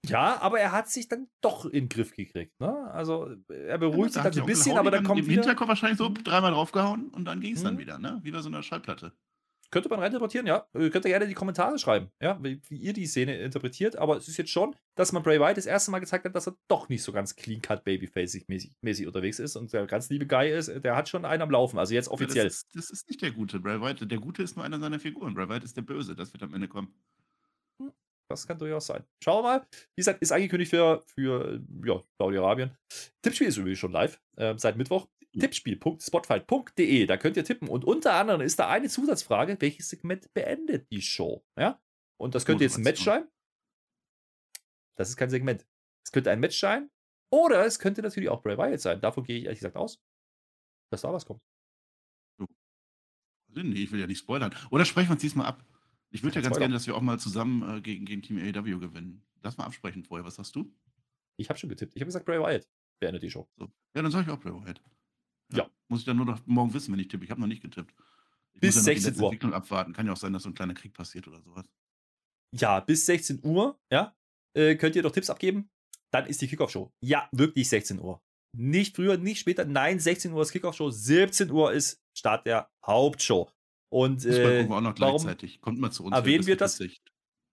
[0.05, 2.59] Ja, aber er hat sich dann doch in den Griff gekriegt.
[2.61, 2.91] Ne?
[2.93, 6.12] Also er beruhigt ja, sich dann ein bisschen, aber dann kommt im Hinterkopf wahrscheinlich so
[6.12, 7.65] dreimal draufgehauen und dann ging es mhm.
[7.65, 8.21] dann wieder, ne?
[8.23, 9.12] Wie bei so einer Schallplatte.
[9.71, 10.67] Könnte man reinterpretieren, ja.
[10.73, 13.97] Könnt ihr gerne in die Kommentare schreiben, ja, wie, wie, ihr die Szene interpretiert.
[13.97, 16.47] Aber es ist jetzt schon, dass man Bray Wyatt das erste Mal gezeigt hat, dass
[16.47, 20.50] er doch nicht so ganz clean-cut Babyface-mäßig mäßig unterwegs ist und der ganz liebe Guy
[20.50, 22.45] ist, der hat schon einen am Laufen, also jetzt offiziell.
[22.45, 23.59] Ja, das, ist, das, ist, nicht der Gute.
[23.59, 25.35] Bray Wyatt, der Gute ist nur einer seiner Figuren.
[25.35, 26.95] Bray Wyatt ist der Böse, das wird am Ende kommen.
[28.28, 29.04] Das kann durchaus sein.
[29.23, 29.66] Schauen wir mal.
[29.71, 32.76] Wie gesagt, ist angekündigt für, für ja, Saudi-Arabien.
[33.23, 35.09] Tippspiel ist übrigens schon live, äh, seit Mittwoch.
[35.38, 37.68] Tippspiel.spotfight.de, da könnt ihr tippen.
[37.68, 41.45] Und unter anderem ist da eine Zusatzfrage, welches Segment beendet die Show?
[41.59, 41.80] Ja?
[42.18, 43.28] Und das könnte jetzt ein Match sein.
[44.97, 45.66] Das ist kein Segment.
[46.04, 46.90] Es könnte ein Match sein.
[47.30, 49.00] Oder es könnte natürlich auch Bray Wyatt sein.
[49.00, 50.02] Davon gehe ich ehrlich gesagt aus,
[50.90, 51.42] dass da was kommt.
[53.49, 54.54] Nee, ich will ja nicht spoilern.
[54.71, 55.64] Oder sprechen wir uns diesmal ab.
[56.17, 58.79] Ich würde ja ganz gerne, dass wir auch mal zusammen äh, gegen, gegen Team AEW
[58.79, 59.23] gewinnen.
[59.43, 60.25] Lass mal absprechen vorher.
[60.25, 60.73] Was hast du?
[61.37, 61.95] Ich habe schon getippt.
[61.95, 62.67] Ich habe gesagt, Bray Wyatt
[62.99, 63.47] beendet die Show.
[63.59, 63.67] So.
[63.95, 64.81] Ja, dann sage ich auch Bray Wyatt.
[65.52, 65.59] Ja.
[65.59, 65.71] ja.
[65.89, 67.25] Muss ich dann nur noch morgen wissen, wenn ich tippe.
[67.25, 67.95] Ich habe noch nicht getippt.
[68.55, 69.25] Ich bis muss ja 16 Uhr.
[69.25, 69.93] Entwicklung abwarten.
[69.93, 71.67] Kann ja auch sein, dass so ein kleiner Krieg passiert oder sowas.
[72.52, 74.17] Ja, bis 16 Uhr, ja,
[74.55, 75.69] äh, könnt ihr doch Tipps abgeben.
[76.11, 76.91] Dann ist die Kickoff-Show.
[77.00, 78.23] Ja, wirklich 16 Uhr.
[78.57, 79.67] Nicht früher, nicht später.
[79.67, 80.91] Nein, 16 Uhr ist Kickoff-Show.
[80.91, 83.50] 17 Uhr ist Start der Hauptshow.
[83.89, 85.61] Und äh, auch noch gleichzeitig.
[85.61, 86.15] Kommt mal zu uns.
[86.15, 86.79] Erwähnen wir das?
[86.79, 87.03] Gesicht.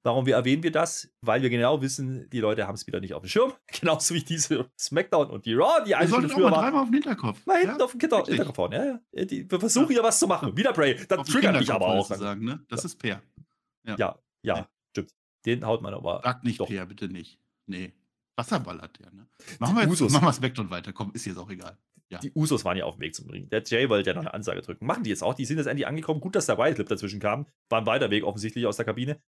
[0.05, 1.09] Warum wir erwähnen wir das?
[1.21, 3.53] Weil wir genau wissen, die Leute haben es wieder nicht auf dem Schirm.
[3.79, 6.61] Genauso wie diese SmackDown und die Raw, die eine früher war.
[6.61, 7.45] dreimal auf den Hinterkopf.
[7.45, 8.71] Mal hinten ja, auf dem Kinder Hinterkopf hauen.
[8.73, 9.25] Ja, ja.
[9.25, 9.93] Die, wir versuchen ja.
[9.93, 10.57] hier was zu machen.
[10.57, 10.99] Wieder Bray.
[11.07, 12.05] Das triggert mich aber auch.
[12.05, 12.65] Sagen, ne?
[12.67, 13.23] Das ist Peer.
[13.85, 15.11] Ja, ja, ja, stimmt.
[15.45, 16.19] Den haut man aber.
[16.21, 16.67] Sag nicht doch.
[16.67, 17.39] Peer, bitte nicht.
[17.65, 17.93] Nee.
[18.35, 19.27] Wasserball hat der, ne?
[19.59, 20.91] Machen wir jetzt machen wir SmackDown weiter.
[20.91, 21.77] Komm, ist jetzt auch egal.
[22.13, 22.19] Ja.
[22.19, 23.49] Die Usos waren ja auf dem Weg zum Ring.
[23.49, 24.85] Der Jay wollte ja noch eine Ansage drücken.
[24.85, 25.33] Machen die jetzt auch.
[25.33, 26.21] Die sind jetzt endlich angekommen.
[26.21, 27.47] Gut, dass der Wyatt Clip dazwischen kam.
[27.69, 29.21] War ein weiter Weg offensichtlich aus der Kabine.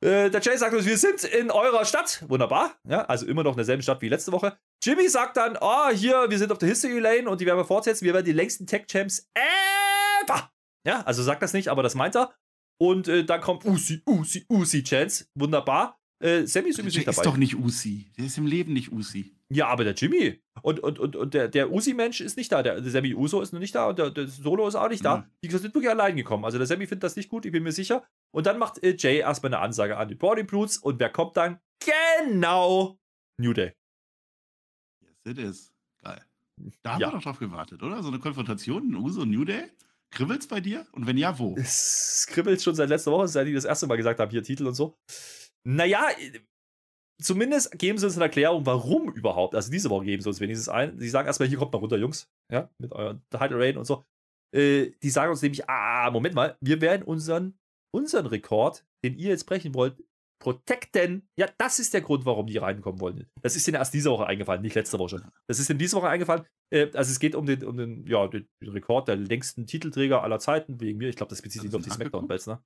[0.00, 2.24] Äh, der Jay sagt uns, wir sind in eurer Stadt.
[2.28, 2.78] Wunderbar.
[2.88, 4.56] Ja, also immer noch in derselben Stadt wie letzte Woche.
[4.82, 7.64] Jimmy sagt dann, oh, hier, wir sind auf der History Lane und die werden wir
[7.64, 8.04] fortsetzen.
[8.04, 10.52] Wir werden die längsten Tech Champs ever.
[10.86, 12.32] Ja, also sagt das nicht, aber das meint er.
[12.80, 15.26] Und äh, dann kommt Usi, Usi, Usi Chance.
[15.34, 16.00] Wunderbar.
[16.20, 17.14] Äh, Sammy ist übrigens nicht dabei.
[17.16, 18.12] Der ist doch nicht Usi.
[18.16, 19.37] Der ist im Leben nicht Usi.
[19.50, 22.62] Ja, aber der Jimmy und, und, und, und der, der Usi-Mensch ist nicht da.
[22.62, 25.04] Der, der Sammy Uso ist noch nicht da und der, der Solo ist auch nicht
[25.04, 25.26] da.
[25.42, 26.44] Die sind wirklich allein gekommen.
[26.44, 28.06] Also der Sammy findet das nicht gut, ich bin mir sicher.
[28.34, 31.36] Und dann macht äh, Jay erstmal eine Ansage an die Body Brutes und wer kommt
[31.38, 31.60] dann?
[31.80, 32.98] Genau!
[33.40, 33.72] New Day.
[35.02, 35.72] Yes, it is.
[36.02, 36.22] Geil.
[36.82, 37.08] Da haben ja.
[37.08, 38.02] wir doch drauf gewartet, oder?
[38.02, 39.70] So eine Konfrontation Uso und New Day?
[40.10, 40.86] Kribbelt's bei dir?
[40.92, 41.54] Und wenn ja, wo?
[41.56, 44.66] Es kribbelt schon seit letzter Woche, seit ich das erste Mal gesagt habe, hier Titel
[44.66, 44.98] und so.
[45.64, 46.06] Naja,
[47.20, 49.54] zumindest geben sie uns eine Erklärung, warum überhaupt.
[49.54, 50.98] Also diese Woche geben sie uns wenigstens ein.
[50.98, 52.28] Sie sagen erstmal, hier kommt mal runter, Jungs.
[52.52, 54.04] Ja, mit euren Title Rain und so.
[54.54, 57.58] Äh, die sagen uns nämlich, ah, Moment mal, wir werden unseren,
[57.94, 60.02] unseren Rekord, den ihr jetzt brechen wollt,
[60.40, 61.28] protecten.
[61.38, 63.26] Ja, das ist der Grund, warum die reinkommen wollen.
[63.42, 65.30] Das ist ihnen erst diese Woche eingefallen, nicht letzte Woche schon.
[65.48, 66.46] Das ist ihnen diese Woche eingefallen.
[66.72, 70.38] Äh, also es geht um den, um den, ja, den, Rekord der längsten Titelträger aller
[70.38, 71.08] Zeiten, wegen mir.
[71.08, 72.62] Ich glaube, das bezieht sich auf die Smackdown-Bells, ne?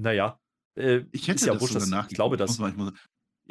[0.00, 0.38] Naja.
[0.78, 2.58] Äh, ich hätte ja das wurscht, sogar Ich glaube, das.
[2.58, 2.96] Muss man,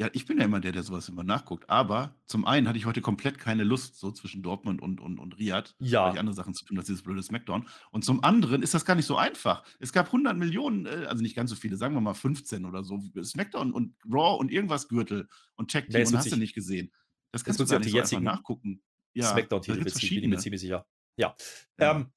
[0.00, 1.68] ja, ich bin ja immer der, der sowas immer nachguckt.
[1.68, 5.38] Aber zum einen hatte ich heute komplett keine Lust, so zwischen Dortmund und, und, und
[5.38, 6.04] Riyadh, ja.
[6.04, 7.66] weil ich andere Sachen zu tun, als dieses blöde Smackdown.
[7.90, 9.64] Und zum anderen ist das gar nicht so einfach.
[9.80, 12.84] Es gab 100 Millionen, äh, also nicht ganz so viele, sagen wir mal 15 oder
[12.84, 16.92] so, Smackdown und Raw und irgendwas Gürtel und Tag Team und hast du nicht gesehen.
[17.32, 18.80] Das kannst das du gar nicht so einfach nachgucken.
[19.14, 20.86] Ja, Smackdown-Titel bin ich mir ziemlich sicher.
[21.16, 21.34] Ja.
[21.80, 21.96] ja.
[21.96, 22.12] Ähm,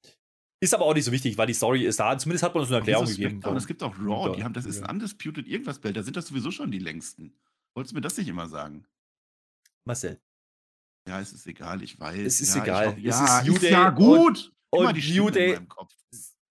[0.60, 2.16] ist aber auch nicht so wichtig, weil die Story ist da.
[2.16, 3.42] Zumindest hat man uns eine Erklärung gegeben.
[3.44, 6.16] Und es gibt auch Raw, die haben, das ist ein Undisputed irgendwas Belt, da sind
[6.16, 7.34] das sowieso schon die längsten.
[7.76, 8.86] Wolltest du mir das nicht immer sagen?
[9.86, 10.20] Marcel.
[11.08, 12.18] Ja, es ist egal, ich weiß.
[12.18, 12.88] Es ist ja, egal.
[12.88, 14.52] Auch, ja, es ist, ist ja gut.
[14.70, 15.58] Und, und New Day.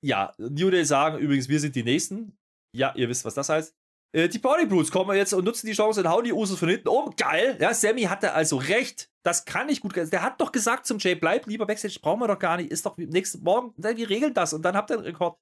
[0.03, 2.37] Ja, New Day sagen übrigens, wir sind die Nächsten.
[2.75, 3.75] Ja, ihr wisst, was das heißt.
[4.13, 6.69] Äh, die Body Brutes kommen jetzt und nutzen die Chance und hauen die Usos von
[6.69, 7.15] hinten um.
[7.15, 7.57] Geil.
[7.61, 9.09] Ja, Sammy hatte also recht.
[9.23, 9.95] Das kann nicht gut.
[9.95, 12.71] Der hat doch gesagt zum Jay, bleib lieber Backstage, brauchen wir doch gar nicht.
[12.71, 15.39] Ist doch nächsten Morgen, wir regeln das und dann habt ihr einen Rekord.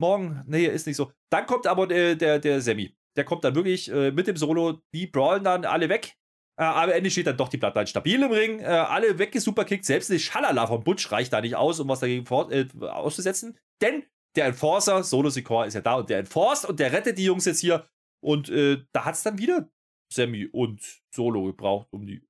[0.00, 1.10] Morgen, nee, ist nicht so.
[1.32, 2.94] Dann kommt aber der, der, der Sammy.
[3.16, 4.80] Der kommt dann wirklich äh, mit dem Solo.
[4.92, 6.14] Die brawlen dann alle weg.
[6.58, 8.60] Äh, aber am Ende steht dann doch die Bloodline stabil im Ring.
[8.60, 9.84] Äh, alle weggesuperkickt.
[9.84, 13.56] Selbst die Schalala von Butch reicht da nicht aus, um was dagegen fort, äh, auszusetzen.
[13.80, 14.04] Denn
[14.36, 17.44] der Enforcer, Solo Secor ist ja da und der enforced und der rettet die Jungs
[17.44, 17.88] jetzt hier.
[18.20, 19.70] Und äh, da hat es dann wieder
[20.12, 20.80] Sammy und
[21.14, 22.22] Solo gebraucht, um die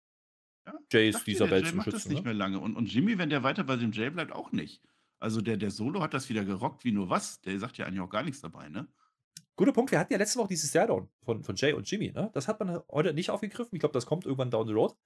[0.67, 1.91] ja, Jays dieser Welt zu schützen.
[1.93, 2.31] das nicht ne?
[2.31, 2.61] mehr lange.
[2.61, 4.83] Und, und Jimmy, wenn der weiter bei dem Jay bleibt, auch nicht.
[5.21, 7.41] Also der, der Solo hat das wieder gerockt wie nur was.
[7.41, 8.87] Der sagt ja eigentlich auch gar nichts dabei, ne?
[9.59, 9.91] Guter Punkt.
[9.91, 12.13] Wir hatten ja letzte Woche dieses Stairdown von, von Jay und Jimmy.
[12.13, 12.31] Ne?
[12.33, 13.75] Das hat man heute nicht aufgegriffen.
[13.75, 14.97] Ich glaube, das kommt irgendwann down the road.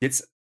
[0.00, 0.32] Jetzt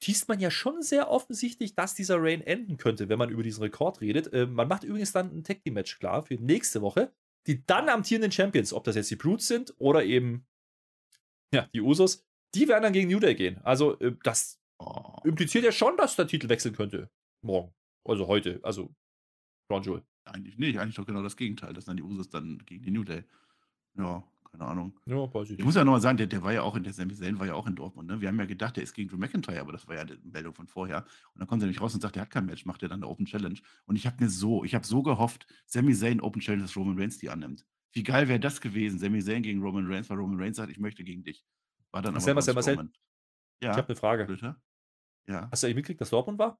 [0.00, 3.62] teast man ja schon sehr offensichtlich, dass dieser Reign enden könnte, wenn man über diesen
[3.62, 4.32] Rekord redet.
[4.32, 7.12] Äh, man macht übrigens dann ein Tag Team Match klar für nächste Woche.
[7.46, 10.44] Die dann amtierenden Champions, ob das jetzt die Brutes sind oder eben
[11.54, 13.58] ja, die Usos, die werden dann gegen New Day gehen.
[13.62, 15.20] Also äh, das oh.
[15.22, 17.10] impliziert ja schon, dass der Titel wechseln könnte.
[17.42, 17.72] Morgen.
[18.04, 18.58] Also heute.
[18.64, 18.92] Also
[19.70, 20.02] Crown Jewel.
[20.32, 23.04] Eigentlich nicht, eigentlich doch genau das Gegenteil, dass dann die Usos dann gegen die New
[23.04, 23.24] Day.
[23.96, 24.98] Ja, keine Ahnung.
[25.06, 25.58] Ja, ich.
[25.64, 27.54] Muss ja nochmal sagen, der, der war ja auch in der Sami Zayn war ja
[27.54, 28.08] auch in Dortmund.
[28.08, 28.20] Ne?
[28.20, 30.54] Wir haben ja gedacht, der ist gegen Drew McIntyre, aber das war ja die Meldung
[30.54, 31.04] von vorher.
[31.34, 33.02] Und dann kommt er nämlich raus und sagt, er hat kein Match, macht er dann
[33.02, 33.58] eine Open Challenge.
[33.86, 36.98] Und ich habe mir so, ich habe so gehofft, Sami Zayn Open Challenge, dass Roman
[36.98, 37.66] Reigns die annimmt.
[37.92, 40.78] Wie geil wäre das gewesen, Sami Zayn gegen Roman Reigns, weil Roman Reigns sagt, ich
[40.78, 41.44] möchte gegen dich.
[41.90, 42.90] War dann Marcel, aber Marcel, Marcel.
[43.62, 43.72] Ja.
[43.72, 44.24] Ich habe eine Frage.
[44.26, 44.56] Bitte?
[45.26, 45.48] Ja.
[45.50, 46.58] Hast du eigentlich mitgekriegt, dass Dortmund war?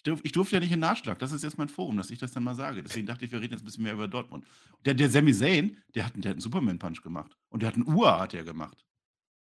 [0.00, 1.18] Ich, durf, ich durfte ja nicht in Nachschlag.
[1.18, 2.82] Das ist jetzt mein Forum, dass ich das dann mal sage.
[2.82, 4.46] Deswegen dachte ich, wir reden jetzt ein bisschen mehr über Dortmund.
[4.86, 7.36] Der, der Sami Zayn, der hat, der hat einen Superman-Punch gemacht.
[7.50, 8.82] Und der hat einen Ua hat er gemacht.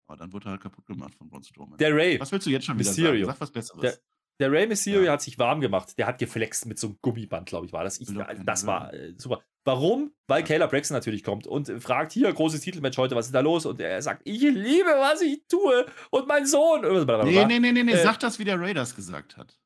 [0.06, 1.78] Aber dann wurde er halt kaputt gemacht von Braun Strowman.
[1.78, 2.20] Der Ray.
[2.20, 3.24] Was willst du jetzt schon wieder Mysterio.
[3.24, 3.38] sagen?
[3.38, 3.80] Sag was Besseres.
[3.80, 3.98] Der,
[4.40, 5.12] der Ray Mysterio ja.
[5.12, 5.96] hat sich warm gemacht.
[5.96, 7.98] Der hat geflext mit so einem Gummiband, glaube ich, war das.
[7.98, 8.08] Ich,
[8.44, 9.40] das war äh, super.
[9.64, 10.12] Warum?
[10.26, 10.46] Weil ja.
[10.46, 13.64] Kayla Braxton natürlich kommt und fragt, hier, großes Titelmatch heute, was ist da los?
[13.64, 15.86] Und er sagt, ich liebe, was ich tue.
[16.10, 16.82] Und mein Sohn.
[16.82, 17.92] Nee, nee, nee, nee, nee.
[17.92, 19.58] Äh, sag das, wie der Ray das gesagt hat.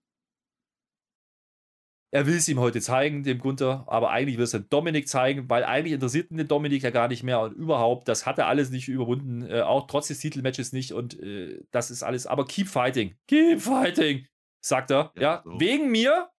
[2.16, 5.50] Er will es ihm heute zeigen, dem Gunther, aber eigentlich will es dann Dominik zeigen,
[5.50, 8.46] weil eigentlich interessiert ihn den Dominik ja gar nicht mehr und überhaupt, das hat er
[8.46, 12.46] alles nicht überwunden, äh, auch trotz des Titelmatches nicht und äh, das ist alles, aber
[12.46, 14.26] keep fighting, keep fighting,
[14.62, 15.60] sagt er, ja, ja so.
[15.60, 16.30] wegen mir,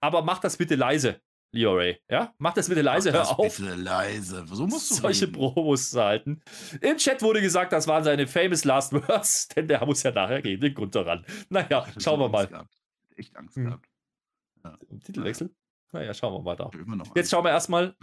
[0.00, 1.20] aber mach das bitte leise,
[1.50, 3.56] Leo Ray, ja, mach das bitte leise, mach hör auf.
[3.56, 5.32] Bitte leise, so musst du solche reden.
[5.32, 6.42] Promos zu halten.
[6.80, 10.42] Im Chat wurde gesagt, das waren seine famous last words, denn der muss ja nachher
[10.42, 11.26] gehen, den Gunther ran.
[11.48, 12.46] Naja, schauen wir mal.
[12.46, 12.72] Gehabt.
[13.16, 13.64] Echt Angst hm.
[13.64, 13.93] gehabt.
[14.64, 14.78] Ja.
[15.04, 15.54] Titelwechsel?
[15.92, 16.70] Naja, schauen wir mal da.
[17.14, 17.96] Jetzt schauen wir erstmal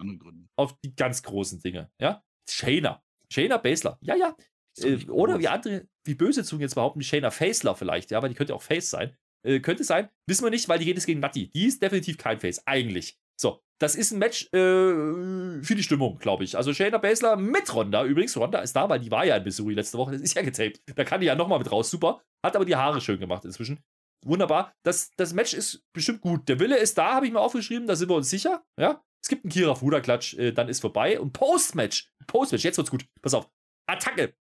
[0.56, 1.92] auf die ganz großen Dinge.
[2.00, 2.24] Ja?
[2.50, 3.04] Shayna.
[3.30, 3.98] Shayna Baszler.
[4.02, 4.36] Ja, ja.
[4.78, 8.36] Äh, oder wie andere, wie böse Zungen jetzt behaupten, Shayna Facler vielleicht, ja, weil die
[8.36, 9.16] könnte auch Face sein.
[9.44, 11.50] Äh, könnte sein, wissen wir nicht, weil die geht es gegen Natti.
[11.50, 13.20] Die ist definitiv kein Face, eigentlich.
[13.36, 16.56] So, das ist ein Match äh, für die Stimmung, glaube ich.
[16.56, 18.06] Also Shayna Baszler mit Ronda.
[18.06, 20.12] Übrigens, Ronda ist da, weil die war ja in Missouri letzte Woche.
[20.12, 20.82] Das ist ja getaped.
[20.96, 21.90] Da kann die ja nochmal mit raus.
[21.90, 22.22] Super.
[22.46, 23.84] Hat aber die Haare schön gemacht inzwischen
[24.26, 24.74] wunderbar.
[24.84, 26.48] Das, das Match ist bestimmt gut.
[26.50, 28.64] Der Wille ist da, habe ich mir aufgeschrieben, da sind wir uns sicher.
[28.78, 31.20] Ja, es gibt einen Kira Fuda-Klatsch, äh, dann ist vorbei.
[31.20, 33.06] Und Post-Match, Post-Match, jetzt wird's gut.
[33.22, 33.50] Pass auf.
[33.88, 34.34] Attacke.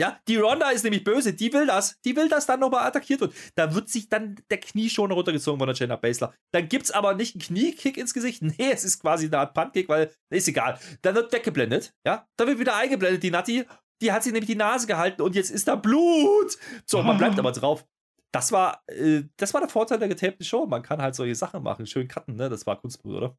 [0.00, 3.20] Ja, die Ronda ist nämlich böse, die will das, die will, dass dann nochmal attackiert
[3.20, 3.34] wird.
[3.56, 6.32] Da wird sich dann der Knie schon runtergezogen von der Jenna Baszler.
[6.52, 9.88] Dann gibt's aber nicht einen Kniekick ins Gesicht, nee, es ist quasi eine Art Puntkick,
[9.88, 10.78] weil, ist egal.
[11.02, 13.64] Dann wird weggeblendet, ja, dann wird wieder eingeblendet, die Natti,
[14.00, 16.56] die hat sich nämlich die Nase gehalten und jetzt ist da Blut.
[16.86, 17.84] So, man bleibt aber drauf
[18.32, 20.66] das war, äh, das war der Vorteil der getapten Show.
[20.66, 22.48] Man kann halt solche Sachen machen, schön cutten, ne?
[22.48, 23.38] Das war Kunstblut, oder?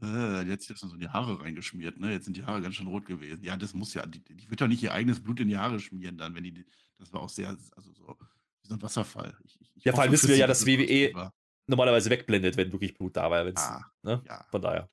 [0.00, 2.12] Äh, jetzt ist so in die Haare reingeschmiert, ne?
[2.12, 3.42] Jetzt sind die Haare ganz schön rot gewesen.
[3.42, 5.80] Ja, das muss ja, die, die wird doch nicht ihr eigenes Blut in die Haare
[5.80, 6.64] schmieren dann, wenn die,
[6.98, 8.16] das war auch sehr, also so,
[8.62, 9.36] wie so ein Wasserfall.
[9.44, 11.32] Ich, ich ja, vor allem wissen wir ja, dass WWE
[11.66, 13.44] normalerweise wegblendet, wenn wirklich Blut da war.
[13.56, 14.22] Ah, ne?
[14.26, 14.88] ja, Von daher.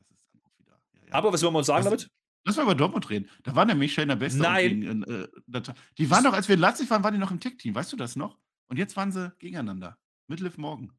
[0.57, 1.13] Wieder, ja, ja.
[1.13, 2.11] Aber was wollen wir uns sagen das, damit?
[2.43, 3.29] Lass mal über Dortmund reden.
[3.43, 4.43] Da war nämlich Shayna Bester.
[4.43, 4.81] Nein.
[4.81, 5.27] Gegen, äh,
[5.97, 7.73] die waren doch, als wir in Leipzig waren, waren die noch im Tech-Team.
[7.73, 8.37] Weißt du das noch?
[8.67, 9.97] Und jetzt waren sie gegeneinander.
[10.27, 10.91] Mit Liv Morgan.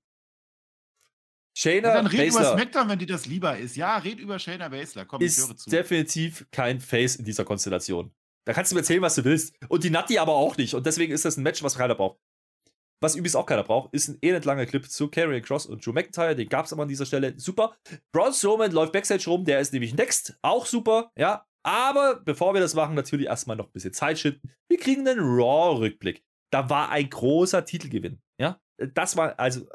[1.57, 3.77] Shayna dann red Baszler über SmackDown, wenn dir das lieber ist.
[3.77, 5.07] Ja, red über Shayna Baszler.
[5.07, 5.71] Komm, ist ich höre zu.
[5.71, 8.15] definitiv kein Face in dieser Konstellation.
[8.45, 9.55] Da kannst du mir erzählen, was du willst.
[9.69, 10.75] Und die Natti aber auch nicht.
[10.75, 12.21] Und deswegen ist das ein Match, was keiner braucht.
[13.01, 15.93] Was übrigens auch keiner braucht, ist ein elend langer Clip zu Karrion Cross und Drew
[15.93, 16.37] McIntyre.
[16.37, 17.35] Den gab es aber an dieser Stelle.
[17.39, 17.77] Super.
[18.13, 19.45] Braun Strowman läuft Backstage rum.
[19.45, 20.39] Der ist nämlich next.
[20.43, 21.11] Auch super.
[21.17, 21.47] Ja.
[21.63, 24.53] Aber bevor wir das machen, natürlich erstmal noch ein bisschen Zeit schinden.
[24.69, 28.19] Wir kriegen einen Raw-Rückblick da war ein großer Titelgewinn.
[28.41, 28.61] Ja,
[28.95, 29.67] das war also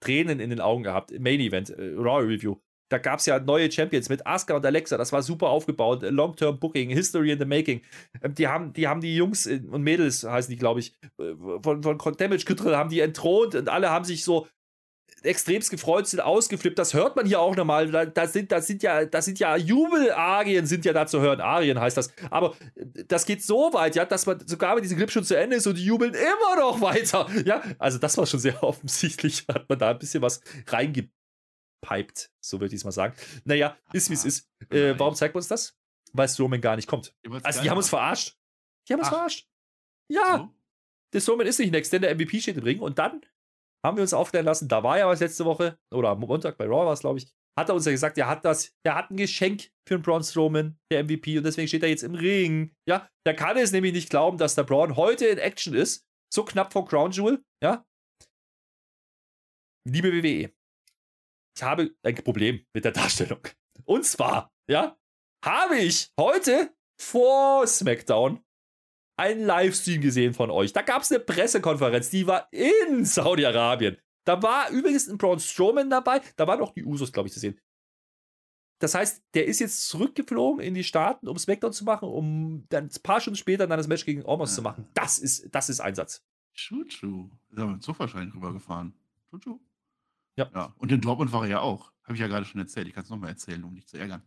[0.00, 1.10] Tränen in den Augen gehabt.
[1.18, 2.56] Main Event, äh, Raw Review.
[2.88, 4.96] Da gab es ja neue Champions mit Asuka und Alexa.
[4.96, 6.02] Das war super aufgebaut.
[6.02, 7.82] Long-Term Booking, History in the Making.
[8.22, 11.82] Ähm, die haben, die haben die Jungs und Mädels, heißen die, glaube ich, äh, von,
[11.82, 14.46] von Damage Control haben die entthront und alle haben sich so
[15.22, 16.78] extremst gefreut sind, ausgeflippt.
[16.78, 17.90] Das hört man hier auch nochmal.
[17.90, 21.40] Da, da, sind, da sind ja, da sind ja Jubelarien sind ja da zu hören.
[21.40, 22.12] Arien heißt das.
[22.30, 22.54] Aber
[23.06, 25.66] das geht so weit, ja, dass man sogar wenn diese Clip schon zu Ende ist
[25.66, 27.28] und die jubeln immer noch weiter.
[27.44, 29.44] Ja, also das war schon sehr offensichtlich.
[29.48, 33.14] Hat man da ein bisschen was reingepiped, so würde ich es mal sagen.
[33.44, 34.50] Naja, ist wie es ist.
[34.70, 35.76] Äh, warum zeigt man uns das?
[36.12, 37.14] Weil Strowman gar nicht kommt.
[37.42, 38.36] Also die haben uns verarscht.
[38.88, 39.14] Die haben uns Ach.
[39.14, 39.48] verarscht.
[40.08, 40.38] Ja.
[40.38, 40.54] So?
[41.12, 43.22] Der Strowman ist nicht next, denn der MVP steht im Ring und dann
[43.86, 46.66] haben wir uns aufklären lassen, da war ja was letzte Woche, oder am Montag bei
[46.66, 49.10] Raw war es, glaube ich, hat er uns ja gesagt, er hat das, er hat
[49.10, 52.74] ein Geschenk für den Braun Strowman, der MVP, und deswegen steht er jetzt im Ring.
[52.86, 56.44] Ja, der kann es nämlich nicht glauben, dass der Braun heute in Action ist, so
[56.44, 57.86] knapp vor Crown Jewel, ja.
[59.88, 60.52] Liebe WWE,
[61.56, 63.40] ich habe ein Problem mit der Darstellung.
[63.84, 64.98] Und zwar, ja,
[65.44, 68.44] habe ich heute vor SmackDown
[69.16, 70.72] einen Livestream gesehen von euch.
[70.72, 73.96] Da gab es eine Pressekonferenz, die war in Saudi-Arabien.
[74.24, 77.40] Da war übrigens ein Braun Strowman dabei, da waren auch die Usos, glaube ich, zu
[77.40, 77.58] sehen.
[78.78, 82.84] Das heißt, der ist jetzt zurückgeflogen in die Staaten, um SmackDown zu machen, um dann
[82.84, 84.56] ein paar Stunden später dann das Match gegen Omos ja.
[84.56, 84.86] zu machen.
[84.92, 86.22] Das ist, das ist Einsatz.
[86.52, 87.30] Chuchu.
[87.50, 88.94] Ist aber mit Zug wahrscheinlich rübergefahren.
[89.30, 89.60] Chuchu.
[90.36, 90.50] Ja.
[90.54, 90.74] ja.
[90.76, 91.92] Und in Dortmund war er ja auch.
[92.02, 92.86] Habe ich ja gerade schon erzählt.
[92.86, 94.22] Ich kann es nochmal erzählen, um dich zu ärgern.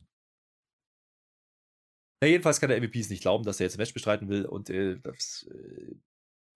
[2.22, 4.46] Na, jedenfalls kann der MVP es nicht glauben, dass er jetzt ein Match bestreiten will.
[4.46, 5.96] Und äh, das äh,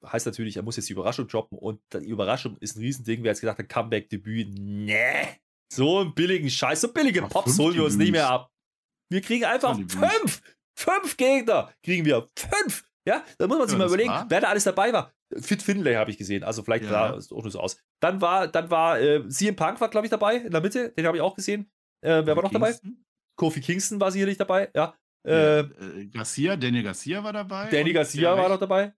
[0.05, 1.57] heißt natürlich, er muss jetzt die Überraschung droppen.
[1.57, 3.23] Und die Überraschung ist ein Riesending.
[3.23, 5.05] Wer jetzt gedacht hat, Comeback-Debüt, nee.
[5.73, 8.51] So einen billigen Scheiß, so billige Ach, Pops holen wir uns nicht mehr ab.
[9.09, 10.41] Wir kriegen einfach fünf,
[10.75, 12.29] fünf Gegner kriegen wir.
[12.37, 12.87] Fünf.
[13.05, 14.25] Ja, da muss man sich ja, mal überlegen, war?
[14.29, 15.13] wer da alles dabei war.
[15.41, 16.89] Fit Finlay habe ich gesehen, also vielleicht ja.
[16.89, 17.77] sah es auch nur so aus.
[17.99, 21.05] Dann war, dann war äh, CM Punk war, glaube ich, dabei in der Mitte, den
[21.05, 21.71] habe ich auch gesehen.
[22.01, 22.91] Äh, wer war noch Kingston?
[22.91, 23.03] dabei?
[23.35, 24.95] Kofi Kingston war sicherlich dabei, ja.
[25.25, 27.69] Äh, äh, Garcia, Daniel Garcia war dabei.
[27.69, 28.93] Danny Garcia war noch dabei.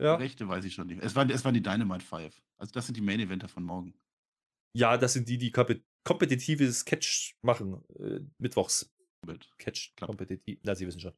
[0.00, 0.16] Ja.
[0.16, 1.02] Rechte weiß ich schon nicht.
[1.02, 2.42] Es waren, es waren die Dynamite Five.
[2.56, 3.94] Also das sind die Main Eventer von morgen.
[4.76, 7.84] Ja, das sind die, die kompetitives Catch machen.
[7.98, 8.90] Äh, mittwochs.
[9.58, 10.58] Catch kompetitiv.
[10.62, 11.12] Na, Sie wissen schon.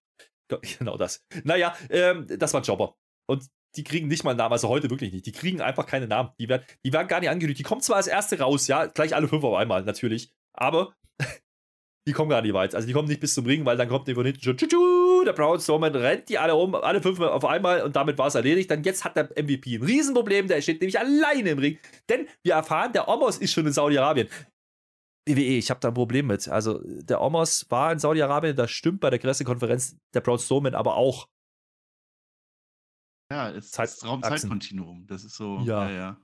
[0.78, 1.24] Genau das.
[1.42, 2.96] Naja, ähm, das war ein Jobber.
[3.28, 5.26] Und die kriegen nicht mal einen Namen, also heute wirklich nicht.
[5.26, 6.30] Die kriegen einfach keine Namen.
[6.38, 7.58] Die werden, die werden gar nicht angekündigt.
[7.58, 10.32] Die kommen zwar als erste raus, ja, gleich alle fünf auf einmal, natürlich.
[10.52, 10.94] Aber
[12.06, 12.74] die kommen gar nicht weit.
[12.74, 15.24] Also die kommen nicht bis zum Ring, weil dann kommt der von hinten schon, tschu,
[15.24, 18.36] der Brown Strowman rennt die alle um, alle fünf auf einmal und damit war es
[18.36, 18.70] erledigt.
[18.70, 21.78] Dann jetzt hat der MVP ein Riesenproblem, der steht nämlich alleine im Ring.
[22.08, 24.28] Denn wir erfahren, der Omos ist schon in Saudi-Arabien.
[25.28, 26.46] WWE, ich habe da ein Problem mit.
[26.48, 30.94] Also der Omos war in Saudi-Arabien, das stimmt bei der Pressekonferenz, der Braun Strowman aber
[30.94, 31.28] auch.
[33.32, 35.08] Ja, es Zeit ist Raumzeitkontinuum.
[35.08, 35.58] Das ist so.
[35.64, 35.88] Ja.
[35.88, 36.20] Ja, ja.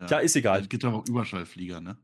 [0.00, 0.06] ja.
[0.06, 0.60] ja ist egal.
[0.60, 1.98] Es gibt aber auch Überschallflieger, ne?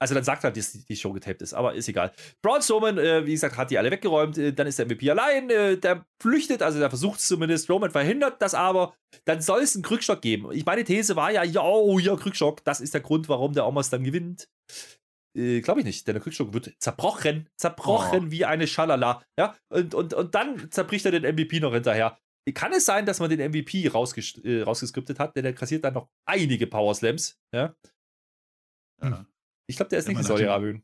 [0.00, 2.12] Also dann sagt er, dass die Show getaped ist, aber ist egal.
[2.40, 4.38] Braun Strowman, äh, wie gesagt, hat die alle weggeräumt.
[4.38, 5.50] Äh, dann ist der MVP allein.
[5.50, 7.68] Äh, der flüchtet, also der versucht es zumindest.
[7.68, 8.94] Roman verhindert das aber.
[9.24, 10.52] Dann soll es einen Krückstock geben.
[10.52, 12.64] Ich meine These war ja, ja, oh, ja, Krückstock.
[12.64, 14.48] Das ist der Grund, warum der Omos dann gewinnt.
[15.36, 17.48] Äh, Glaube ich nicht, denn der Krückstock wird zerbrochen.
[17.56, 18.30] Zerbrochen oh.
[18.30, 19.22] wie eine Schalala.
[19.36, 22.18] Ja, und, und, und dann zerbricht er den MVP noch hinterher.
[22.54, 25.94] Kann es sein, dass man den MVP rausges äh, rausgeskriptet hat, denn der kassiert dann
[25.94, 27.38] noch einige Power Slams.
[27.52, 27.74] Ja.
[29.02, 29.26] ja.
[29.68, 30.82] Ich glaube, der ist ja, nicht in Saudi-Arabien.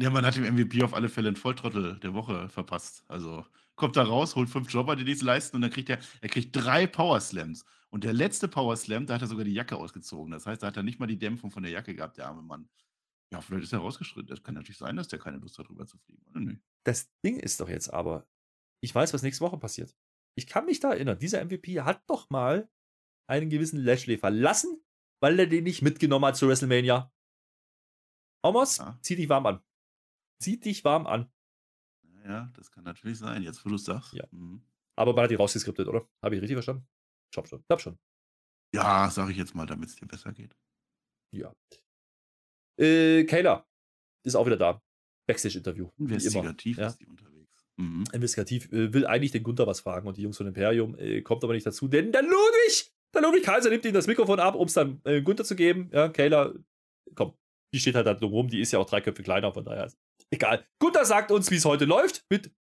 [0.00, 3.04] Ja, man hat dem MVP auf alle Fälle einen Volltrottel der Woche verpasst.
[3.08, 3.44] Also
[3.76, 6.54] kommt da raus, holt fünf Jobber, die nichts leisten und dann kriegt er, er kriegt
[6.54, 7.64] drei Power Slams.
[7.90, 10.30] Und der letzte Power Slam, da hat er sogar die Jacke ausgezogen.
[10.30, 12.42] Das heißt, da hat er nicht mal die Dämpfung von der Jacke gehabt, der arme
[12.42, 12.68] Mann.
[13.32, 14.28] Ja, vielleicht ist er rausgeschritten.
[14.28, 16.22] Das kann natürlich sein, dass der keine Lust hat, drüber zu fliegen.
[16.30, 16.62] Oder nicht?
[16.84, 18.26] Das Ding ist doch jetzt aber,
[18.80, 19.94] ich weiß, was nächste Woche passiert.
[20.36, 22.70] Ich kann mich da erinnern, dieser MVP hat doch mal
[23.26, 24.80] einen gewissen Lashley verlassen,
[25.20, 27.12] weil er den nicht mitgenommen hat zu WrestleMania.
[28.42, 28.98] Omos, ja.
[29.02, 29.60] zieh dich warm an.
[30.40, 31.30] Zieh dich warm an.
[32.24, 34.12] Ja, das kann natürlich sein, jetzt wo du es sagst.
[34.12, 34.26] Ja.
[34.30, 34.62] Mhm.
[34.96, 36.08] Aber man hat die rausgeskriptet, oder?
[36.22, 36.86] Habe ich richtig verstanden?
[37.30, 37.64] Ich glaube schon.
[37.66, 37.98] Glaub schon.
[38.74, 40.54] Ja, sage ich jetzt mal, damit es dir besser geht.
[41.32, 41.54] Ja.
[42.78, 43.66] Äh, Kayla
[44.24, 44.82] ist auch wieder da.
[45.26, 45.90] Backstage-Interview.
[45.98, 47.66] Investigativ ist die unterwegs.
[47.76, 48.04] Mhm.
[48.12, 51.44] Investigativ äh, will eigentlich den Gunther was fragen und die Jungs von Imperium äh, kommt
[51.44, 54.66] aber nicht dazu, denn der Ludwig, der Ludwig Kaiser nimmt ihm das Mikrofon ab, um
[54.66, 55.90] es dann äh, Gunther zu geben.
[55.92, 56.54] Ja, Kayla,
[57.72, 59.90] die steht halt da rum, die ist ja auch drei Köpfe kleiner, von daher
[60.30, 60.66] egal.
[60.78, 62.52] Gunther sagt uns, wie es heute läuft mit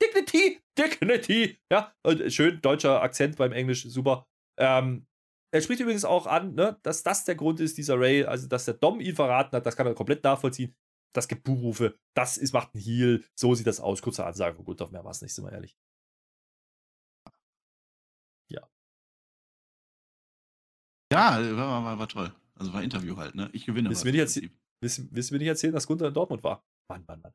[0.00, 4.26] Dignity, Dignity, ja, und schön deutscher Akzent beim Englisch, super.
[4.58, 5.06] Ähm,
[5.52, 8.64] er spricht übrigens auch an, ne, dass das der Grund ist, dieser Ray, also dass
[8.64, 10.74] der Dom ihn verraten hat, das kann er komplett nachvollziehen.
[11.14, 14.02] Das gibt Buhrufe, das ist, macht ein Heal, so sieht das aus.
[14.02, 15.76] Kurze Ansage von Gunther, mehr war es nicht, sind wir ehrlich.
[18.48, 18.68] Ja.
[21.12, 22.34] Ja, war, war, war toll.
[22.56, 23.48] Also war Interview halt, ne?
[23.52, 23.88] Ich gewinne.
[23.90, 24.08] Willst du
[25.32, 26.64] mir, nicht erzählen, dass Gunther in Dortmund war?
[26.88, 27.32] Mann, Mann, Mann.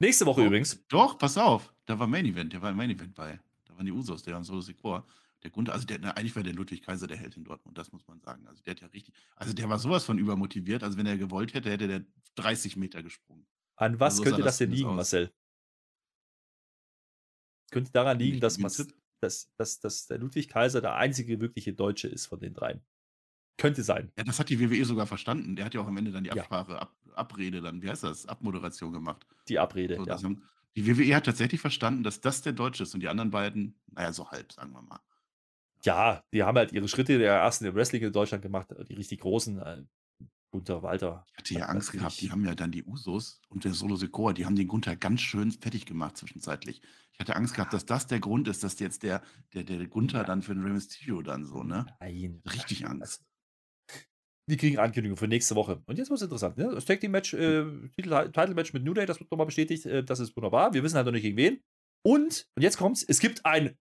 [0.00, 0.84] Nächste Woche doch, übrigens.
[0.88, 1.72] Doch, pass auf.
[1.86, 2.52] Da war Main Event.
[2.52, 3.40] Der war im Main Event bei.
[3.64, 5.06] Da waren die Usos, der haben so Secor.
[5.42, 7.92] der Gunther, also der, na, eigentlich war der Ludwig Kaiser der Held in Dortmund, das
[7.92, 8.46] muss man sagen.
[8.46, 10.82] Also der hat ja richtig, also der war sowas von übermotiviert.
[10.82, 12.04] Also wenn er gewollt hätte, hätte der
[12.36, 13.46] 30 Meter gesprungen.
[13.76, 14.96] An was Also so könnte das das denn liegen, aus.
[14.96, 15.32] Marcel?
[17.70, 18.56] Könnte daran liegen, dass,
[19.20, 22.84] dass, dass, dass der Ludwig Kaiser der einzige wirkliche Deutsche ist von den dreien.
[23.56, 24.10] Könnte sein.
[24.18, 25.56] Ja, das hat die WWE sogar verstanden.
[25.56, 26.36] Der hat ja auch am Ende dann die Ja.
[26.36, 29.26] Absprache, Ab, Abrede, dann, wie heißt das, Abmoderation gemacht.
[29.48, 29.96] Die Abrede.
[29.96, 30.20] So, ja.
[30.22, 30.42] haben,
[30.76, 34.12] die WWE hat tatsächlich verstanden, dass das der Deutsche ist und die anderen beiden, naja,
[34.12, 35.00] so halb, sagen wir mal.
[35.84, 39.20] ja, die haben halt ihre Schritte der ersten im Wrestling in Deutschland gemacht, die richtig
[39.20, 39.58] großen.
[39.60, 39.82] Äh,
[40.50, 41.26] Gunther Walter.
[41.32, 44.32] Ich hatte ja Angst gehabt, die haben ja dann die Usos und der Solo Sikoa,
[44.32, 46.80] die haben den Gunther ganz schön fertig gemacht zwischenzeitlich.
[47.12, 49.20] Ich hatte Angst gehabt, dass das der Grund ist, dass jetzt der,
[49.52, 51.86] der, der Gunther dann für den Rey Mysterio dann so, ne?
[51.98, 52.40] Nein.
[52.46, 53.24] Richtig Angst.
[54.46, 55.82] Die kriegen Ankündigung für nächste Woche.
[55.86, 56.58] Und jetzt wird es interessant.
[56.58, 56.70] Ne?
[56.74, 57.64] Das Tag Team Match, äh,
[57.96, 59.86] Titel, Title Match mit New Day, das wird nochmal bestätigt.
[59.86, 60.74] Äh, das ist wunderbar.
[60.74, 61.62] Wir wissen halt noch nicht gegen wen.
[62.02, 63.78] Und, und jetzt kommt's, es gibt ein,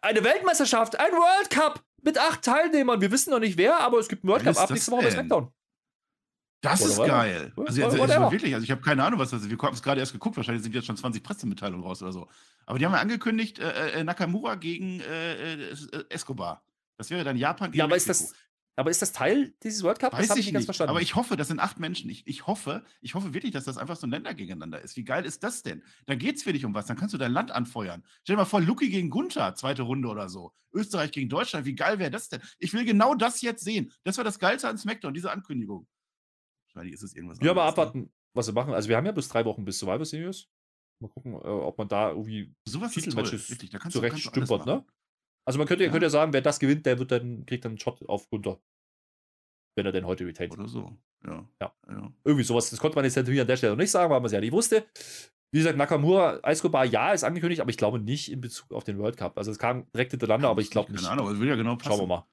[0.00, 3.00] eine Weltmeisterschaft, ein World Cup mit acht Teilnehmern.
[3.02, 5.10] Wir wissen noch nicht wer, aber es gibt einen World Cup ab nächste Woche bei?
[5.10, 5.52] SmackDown.
[6.62, 7.16] Das Oder ist whatever.
[7.16, 7.52] geil.
[7.56, 9.50] Also, also, also wirklich, also ich habe keine Ahnung, was das ist.
[9.50, 12.28] Wir haben es gerade erst geguckt, wahrscheinlich sind jetzt schon 20 Pressemitteilungen raus oder so.
[12.64, 16.64] Aber die haben ja angekündigt, äh, äh, Nakamura gegen äh, äh, äh, Escobar.
[16.96, 18.32] Das wäre dann Japan gegen Ja, aber ist das,
[18.78, 20.12] aber ist das Teil dieses World Cup?
[20.12, 20.66] Weiß das habe ich ich nicht ganz nicht.
[20.66, 20.90] verstanden.
[20.90, 22.10] Aber ich hoffe, das sind acht Menschen.
[22.10, 24.96] Ich, ich hoffe, ich hoffe wirklich, dass das einfach so ein Länder gegeneinander ist.
[24.96, 25.82] Wie geil ist das denn?
[26.04, 26.84] Dann geht es für dich um was.
[26.84, 28.04] Dann kannst du dein Land anfeuern.
[28.22, 30.52] Stell dir mal vor, Luki gegen Gunther, zweite Runde oder so.
[30.74, 31.64] Österreich gegen Deutschland.
[31.64, 32.42] Wie geil wäre das denn?
[32.58, 33.92] Ich will genau das jetzt sehen.
[34.04, 35.88] Das war das Geilste an SmackDown, diese Ankündigung.
[36.68, 37.68] Wahrscheinlich ist es irgendwas ja, aber ne?
[37.68, 38.74] abwarten, was sie machen.
[38.74, 40.48] Also wir haben ja bis drei Wochen bis Survivor Series.
[41.00, 42.88] Mal gucken, äh, ob man da irgendwie toll.
[42.90, 44.84] Titelmatches Wirklich, da kannst du, zurecht kannst stümpert, ne?
[45.46, 45.88] Also man könnte, ja.
[45.88, 45.92] Ja.
[45.92, 48.60] könnte ja sagen, wer das gewinnt, der wird dann, kriegt dann einen Shot auf Gunther.
[49.76, 50.52] Wenn er denn heute retaint.
[50.52, 50.96] Oder so.
[51.24, 51.48] Ja.
[51.60, 51.72] Ja.
[51.88, 52.12] ja.
[52.24, 52.70] Irgendwie sowas.
[52.70, 54.40] Das konnte man jetzt natürlich an der Stelle noch nicht sagen, weil man es ja
[54.40, 54.86] nicht wusste.
[55.52, 58.98] Wie gesagt, Nakamura, Escobar, ja, ist angekündigt, aber ich glaube nicht in Bezug auf den
[58.98, 59.38] World Cup.
[59.38, 61.02] Also es kam direkt hintereinander, aber ich glaube nicht.
[61.02, 61.90] Keine Ahnung, das will ja genau passen.
[61.90, 62.26] Schauen wir mal.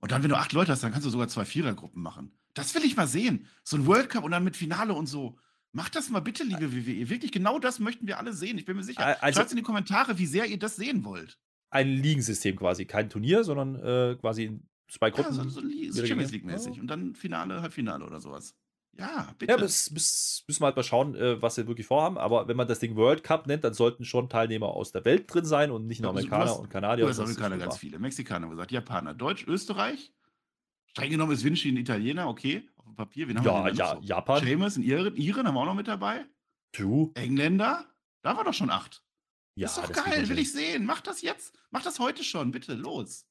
[0.00, 2.32] Und dann, wenn du acht Leute hast, dann kannst du sogar zwei Vierergruppen machen.
[2.54, 3.46] Das will ich mal sehen.
[3.64, 5.38] So ein World Cup und dann mit Finale und so.
[5.72, 7.08] Macht das mal bitte, liebe WWE.
[7.10, 8.58] Wirklich, genau das möchten wir alle sehen.
[8.58, 9.22] Ich bin mir sicher.
[9.22, 11.38] Also- Schreibt in die Kommentare, wie sehr ihr das sehen wollt.
[11.70, 12.86] Ein Ligensystem quasi.
[12.86, 15.34] Kein Turnier, sondern äh, quasi in zwei Ja, Gruppen.
[15.34, 16.76] so, so so Champions League-mäßig.
[16.76, 16.80] Ja.
[16.82, 18.54] Und dann Finale, Halbfinale oder sowas.
[18.98, 19.52] Ja, bitte.
[19.52, 22.18] Ja, bis, bis, müssen wir halt mal schauen, äh, was sie wirklich vorhaben.
[22.18, 25.32] Aber wenn man das Ding World Cup nennt, dann sollten schon Teilnehmer aus der Welt
[25.32, 27.04] drin sein und nicht nur Ja, du Amerikaner hast- und Kanadier.
[27.04, 27.98] Du hast Amerikaner ganz viele.
[27.98, 30.12] Mexikaner gesagt, Japaner, Deutsch, Österreich.
[30.86, 33.28] Streng genommen ist Vinci ein Italiener, okay, auf dem Papier.
[33.28, 34.00] Wen haben Ja, wir ja, so?
[34.02, 34.42] Japan.
[34.42, 36.24] Seamus, ein Iren, Iren haben wir auch noch mit dabei.
[36.72, 37.10] True.
[37.14, 37.84] Engländer,
[38.22, 39.04] da war doch schon acht.
[39.58, 40.84] Ja, ist doch das geil, will ich sehen.
[40.86, 41.58] Mach das jetzt.
[41.70, 43.26] Mach das heute schon, bitte, los.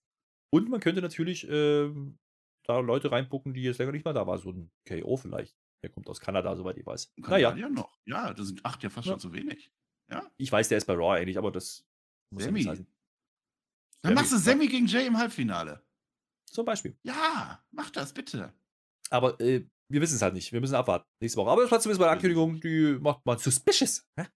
[0.54, 2.18] Und man könnte natürlich ähm,
[2.66, 4.40] da Leute reinpucken, die jetzt länger nicht mehr da waren.
[4.40, 5.56] So ein KO vielleicht.
[5.84, 7.14] Der kommt aus Kanada, soweit ich weiß.
[7.18, 8.00] Naja, ja noch.
[8.06, 9.14] Ja, das sind acht ja fast Ja.
[9.14, 9.72] schon zu wenig.
[10.10, 10.26] Ja.
[10.38, 11.86] ich weiß, der ist bei Raw eigentlich, aber das
[12.34, 12.64] muss ja Sammy.
[12.64, 12.86] heißen.
[12.86, 12.96] Dann
[14.10, 14.42] Sammy, machst du ja.
[14.42, 15.86] Sammy gegen Jay im Halbfinale.
[16.50, 16.98] Zum Beispiel.
[17.04, 18.54] Ja, mach das bitte.
[19.10, 20.52] Aber äh, wir wissen es halt nicht.
[20.54, 21.06] Wir müssen abwarten.
[21.22, 21.50] Nächste Woche.
[21.52, 24.06] Aber das war zumindest mal eine Ankündigung, die macht man suspicious.
[24.18, 24.28] Hä?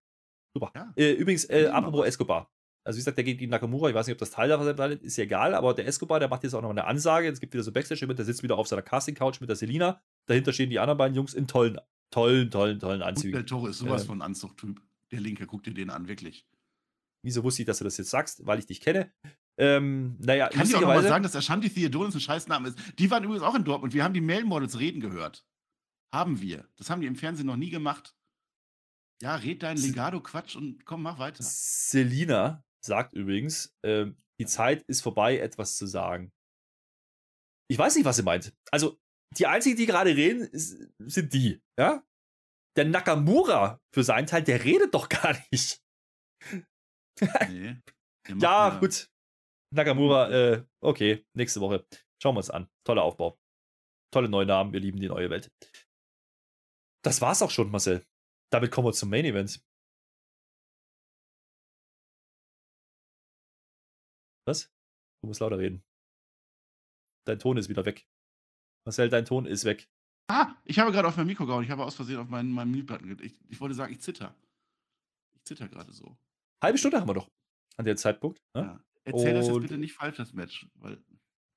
[0.54, 0.72] Super.
[0.76, 0.94] Ja.
[0.96, 2.06] Äh, übrigens, äh, apropos.
[2.06, 2.52] Escobar.
[2.84, 3.90] Also wie gesagt, der geht gegen Nakamura.
[3.90, 5.54] Ich weiß nicht, ob das Teil davon ist, ist ja egal.
[5.54, 7.28] Aber der Escobar, der macht jetzt auch noch eine Ansage.
[7.30, 10.02] Es gibt wieder so Backstage mit, der sitzt wieder auf seiner Casting-Couch mit der Selina.
[10.26, 11.78] Dahinter stehen die anderen beiden Jungs in tollen,
[12.10, 13.34] tollen, tollen, tollen Und Anzügen.
[13.34, 14.08] der Toro ist sowas Ähm.
[14.08, 14.82] von Anzuchttyp.
[15.12, 16.48] Der Linke, guck dir den an, wirklich.
[17.24, 18.48] Wieso wusste ich, dass du das jetzt sagst?
[18.48, 19.12] Weil ich dich kenne.
[19.60, 22.80] Ähm, naja, Kann ich auch mal sagen, dass Ashanti Theodonis ein Scheißname ist.
[22.98, 23.94] Die waren übrigens auch in Dortmund.
[23.94, 25.46] Wir haben die Male Models reden gehört.
[26.12, 26.68] Haben wir.
[26.78, 28.16] Das haben die im Fernsehen noch nie gemacht.
[29.22, 31.44] Ja, red deinen Legado-Quatsch und komm, mach weiter.
[31.44, 36.32] Selina sagt übrigens, ähm, die Zeit ist vorbei, etwas zu sagen.
[37.70, 38.54] Ich weiß nicht, was sie meint.
[38.72, 39.00] Also,
[39.38, 42.04] die einzigen, die gerade reden, ist, sind die, ja?
[42.76, 45.82] Der Nakamura für seinen Teil, der redet doch gar nicht.
[47.50, 47.78] Nee.
[48.40, 49.10] Ja, gut.
[49.74, 51.88] Nakamura, äh, okay, nächste Woche.
[52.22, 52.70] Schauen wir uns an.
[52.86, 53.40] Toller Aufbau.
[54.14, 55.52] Tolle neue Namen, wir lieben die neue Welt.
[57.04, 58.06] Das war's auch schon, Marcel.
[58.52, 59.64] Damit kommen wir zum Main Event.
[64.46, 64.72] Was?
[65.22, 65.84] Du musst lauter reden.
[67.28, 68.08] Dein Ton ist wieder weg.
[68.86, 69.88] Marcel, dein Ton ist weg.
[70.28, 71.64] Ah, ich habe gerade auf mein Mikro gehauen.
[71.64, 73.32] Ich habe aus Versehen auf meinen, meinen Mute-Button gedrückt.
[73.32, 74.36] Ich, ich wollte sagen, ich zitter.
[75.36, 76.18] Ich zitter gerade so.
[76.64, 77.30] Halbe Stunde haben wir doch
[77.78, 78.42] an der Zeitpunkt.
[78.56, 78.62] Ne?
[78.64, 78.84] Ja.
[79.04, 80.68] Erzähl das jetzt Und- bitte nicht falsch, das Match.
[80.76, 81.04] Weil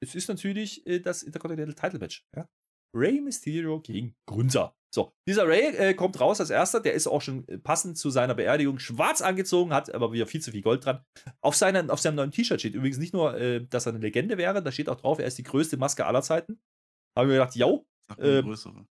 [0.00, 2.26] Es ist natürlich äh, das Intercontinental Title Match.
[2.36, 2.48] Ja?
[2.94, 4.74] Rey Mysterio gegen Gunther.
[4.94, 6.80] So, dieser Ray äh, kommt raus als erster.
[6.80, 10.40] Der ist auch schon äh, passend zu seiner Beerdigung schwarz angezogen, hat aber wieder viel
[10.40, 11.04] zu viel Gold dran.
[11.40, 14.38] Auf, seinen, auf seinem neuen T-Shirt steht übrigens nicht nur, äh, dass er eine Legende
[14.38, 16.60] wäre, da steht auch drauf, er ist die größte Maske aller Zeiten.
[17.18, 17.86] Haben wir gedacht, yo,
[18.18, 18.86] Ähm, größere.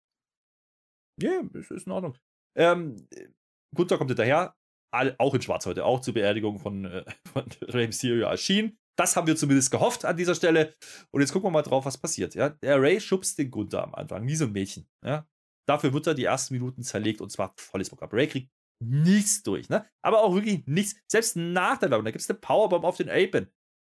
[1.20, 2.16] ja, ist, ist in Ordnung.
[2.56, 3.28] Ähm, äh,
[3.74, 4.54] Gunther kommt hinterher,
[4.94, 8.78] all, auch in schwarz heute, auch zur Beerdigung von, äh, von Rey Mysterio erschienen.
[8.98, 10.74] Das haben wir zumindest gehofft an dieser Stelle.
[11.12, 12.34] Und jetzt gucken wir mal drauf, was passiert.
[12.34, 12.48] Ja?
[12.48, 14.88] Der Ray schubst den Gunther am Anfang, wie so ein Mädchen.
[15.04, 15.26] Ja?
[15.68, 18.10] Dafür wird er die ersten Minuten zerlegt und zwar volles Programm.
[18.10, 18.50] Ray kriegt
[18.82, 19.86] nichts durch, ne?
[20.02, 20.96] Aber auch wirklich nichts.
[21.10, 23.50] Selbst nach der Werbung, da gibt es eine Powerbomb auf den Apen.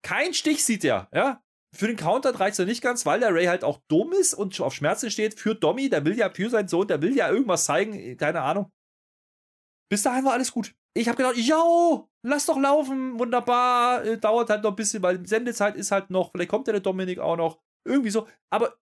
[0.04, 1.44] Kein Stich sieht er, ja?
[1.76, 4.60] Für den Counter reicht es nicht ganz, weil der Ray halt auch dumm ist und
[4.60, 5.90] auf Schmerzen steht für Dommy.
[5.90, 8.72] Der will ja für seinen Sohn, der will ja irgendwas zeigen, keine Ahnung.
[9.92, 10.74] Bis dahin war alles gut.
[10.96, 14.04] Ich habe gedacht, yo, lass doch laufen, wunderbar.
[14.06, 16.82] Äh, dauert halt noch ein bisschen, weil Sendezeit ist halt noch, vielleicht kommt ja der
[16.82, 17.62] Dominik auch noch.
[17.88, 18.28] Irgendwie so.
[18.52, 18.78] Aber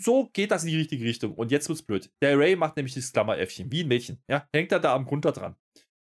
[0.00, 1.34] so geht das in die richtige Richtung.
[1.34, 2.10] Und jetzt wird's blöd.
[2.22, 4.22] Der Ray macht nämlich das Klammeräffchen, wie ein Mädchen.
[4.28, 5.56] Ja, hängt er da am Grunter dran.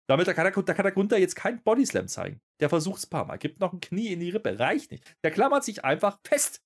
[0.10, 2.40] Damit da kann, der, da kann der Grunter jetzt keinen Bodyslam zeigen.
[2.62, 5.04] Der versucht es ein paar Mal, gibt noch ein Knie in die Rippe, reicht nicht.
[5.24, 6.64] Der klammert sich einfach fest.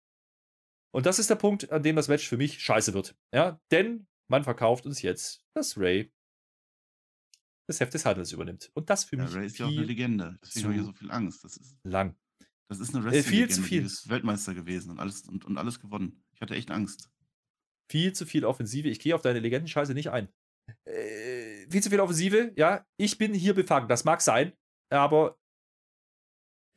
[0.93, 3.15] Und das ist der Punkt, an dem das Match für mich scheiße wird.
[3.33, 6.11] Ja, denn man verkauft uns jetzt, dass Ray
[7.67, 8.69] das Heft des Handels übernimmt.
[8.73, 10.37] Und das für Ja, mich Ray ist ja auch eine Legende.
[10.43, 11.43] Deswegen habe ich zu so viel Angst.
[11.43, 12.15] Das ist, lang.
[12.69, 13.81] das ist eine Äh, viel zu viel.
[13.81, 16.23] Die ist Weltmeister gewesen und alles, und, und alles gewonnen.
[16.33, 17.09] Ich hatte echt Angst.
[17.89, 18.87] Viel zu viel Offensive.
[18.89, 20.29] Ich gehe auf deine Legendenscheiße nicht ein.
[20.85, 22.85] Äh, viel zu viel Offensive, ja.
[22.97, 23.87] Ich bin hier befangen.
[23.87, 24.53] Das mag sein,
[24.89, 25.37] aber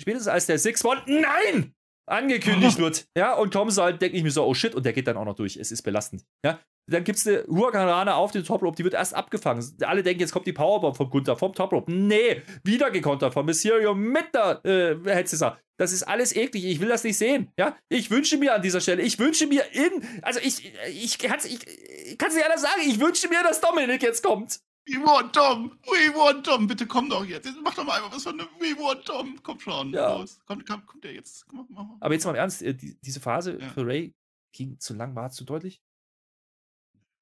[0.01, 1.75] spätestens als der 6-1, nein!
[2.07, 5.07] angekündigt wird, ja, und kommst halt, denke ich mir so, oh shit, und der geht
[5.07, 5.57] dann auch noch durch.
[5.57, 6.61] Es ist belastend, ja.
[6.87, 9.65] Dann gibt es eine Huracanrana auf den Top Rope, die wird erst abgefangen.
[9.83, 11.91] Alle denken, jetzt kommt die Powerbomb vom Gunther, vom Top Rope.
[11.91, 15.59] Nee, wieder gekontert von Mysterio mit der äh, Headsetter.
[15.79, 16.65] Das ist alles eklig.
[16.67, 17.51] Ich will das nicht sehen.
[17.59, 21.39] Ja, ich wünsche mir an dieser Stelle, ich wünsche mir in, also ich, ich kann
[21.39, 21.67] es ich,
[22.07, 24.61] ich kann's nicht anders sagen, ich wünsche mir, dass Dominik jetzt kommt.
[24.87, 25.73] We want Tom!
[25.87, 26.67] We want Tom!
[26.67, 27.47] Bitte komm doch jetzt.
[27.47, 29.39] Jetzt Mach doch mal einfach was von einem We want Tom.
[29.43, 29.95] Komm schon.
[29.95, 30.15] Ja.
[30.19, 30.39] Los.
[30.45, 31.47] Kommt, kommt, kommt der jetzt.
[31.49, 31.97] Komm.
[32.01, 33.71] Aber jetzt mal im Ernst, äh, die, diese Phase Ja.
[33.71, 34.13] für Ray
[34.53, 35.81] ging zu lang, war zu deutlich?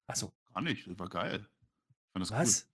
[0.07, 0.87] Achso, Gar nicht.
[0.87, 1.47] Das war geil.
[1.89, 2.37] Ich fand das cool.
[2.37, 2.69] was?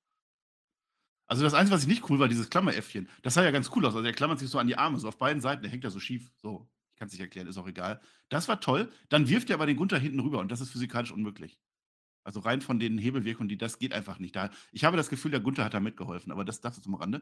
[1.27, 3.07] Also das Einzige, was ich nicht cool war, dieses Klammeräffchen.
[3.21, 3.95] Das sah ja ganz cool aus.
[3.95, 5.61] Also er klammert sich so an die Arme, so auf beiden Seiten.
[5.61, 6.31] Der hängt ja so schief.
[6.37, 8.01] So, ich kann es nicht erklären, ist auch egal.
[8.29, 8.91] Das war toll.
[9.09, 11.59] Dann wirft er aber den Gunther hinten rüber und das ist physikalisch unmöglich.
[12.23, 14.35] Also rein von den Hebelwirkungen, die das geht einfach nicht.
[14.35, 17.21] Da, ich habe das Gefühl, der Gunther hat da mitgeholfen, aber das dachte zum Rande.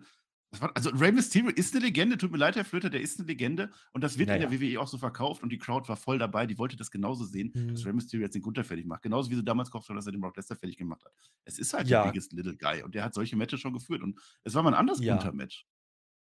[0.76, 3.70] Also Rey Mysterio ist eine Legende, tut mir leid, Herr Flöter, der ist eine Legende
[3.92, 4.50] und das wird in Naja.
[4.50, 7.26] der WWE auch so verkauft und die Crowd war voll dabei, die wollte das genauso
[7.26, 7.86] sehen, dass Mhm.
[7.88, 9.02] Rey Mysterio jetzt den Gunther fertig macht.
[9.02, 11.12] Genauso wie sie damals gehofft haben, dass er den Brock Lesnar fertig gemacht hat.
[11.44, 12.04] Es ist halt Ja.
[12.04, 14.70] der biggest little guy und der hat solche Matches schon geführt und es war mal
[14.70, 15.16] ein anderes Ja.
[15.16, 15.66] Gunther-Match.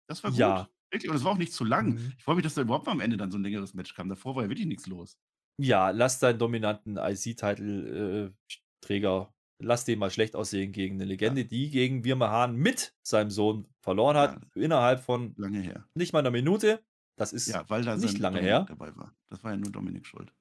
[0.09, 0.39] Das war gut.
[0.39, 0.67] Ja.
[0.91, 1.93] Wirklich, und es war auch nicht zu lang.
[1.95, 2.13] Mhm.
[2.17, 4.07] Ich freue mich, dass da überhaupt mal am Ende dann so ein längeres Match kam.
[4.09, 5.17] Davor war ja wirklich nichts los.
[5.59, 12.03] Ja, lass deinen dominanten IC-Title-Träger, lass den mal schlecht aussehen gegen eine Legende, die gegen
[12.03, 14.61] Wirma Hahn mit seinem Sohn verloren hat, Ja.
[14.61, 15.87] innerhalb von Lange her.
[15.93, 16.83] nicht mal einer Minute.
[17.17, 18.65] Das ist, Ja, weil da nicht lange Dominik her.
[18.67, 19.15] dabei war.
[19.29, 20.31] Das war ja nur Dominik schuld.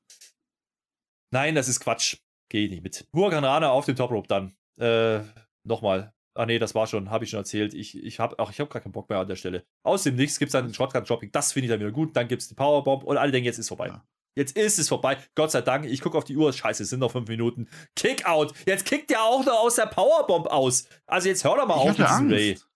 [1.30, 2.18] nein, das ist Quatsch.
[2.48, 3.08] Gehe ich nicht mit.
[3.12, 4.54] Huracan Rana auf dem Top Rope dann.
[4.78, 5.20] Äh,
[5.64, 6.12] nochmal.
[6.34, 7.72] Ah nee, das war schon, habe ich schon erzählt.
[7.74, 9.64] Ich, ich habe ach, ich hab gar keinen Bock mehr an der Stelle.
[9.82, 11.32] Aus dem Nichts gibt es dann ein Shotgun-Dropping.
[11.32, 12.14] Das finde ich dann wieder gut.
[12.14, 13.88] Dann gibt es die Powerbomb und alle denken, jetzt ist vorbei.
[13.88, 14.06] Ja.
[14.36, 15.16] Jetzt ist es vorbei.
[15.34, 15.86] Gott sei Dank.
[15.86, 16.52] Ich gucke auf die Uhr.
[16.52, 17.68] Scheiße, es sind noch fünf Minuten.
[17.96, 18.54] Kick-out.
[18.66, 20.86] Jetzt kickt der auch noch aus der Powerbomb aus.
[21.06, 22.62] Also jetzt hör doch mal ich auf hatte mit diesem Angst.
[22.62, 22.72] Ray.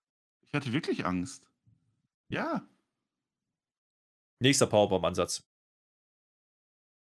[0.48, 1.44] Ich hatte wirklich Angst.
[2.28, 2.66] Ja.
[4.40, 5.44] Nächster Powerbomb-Ansatz.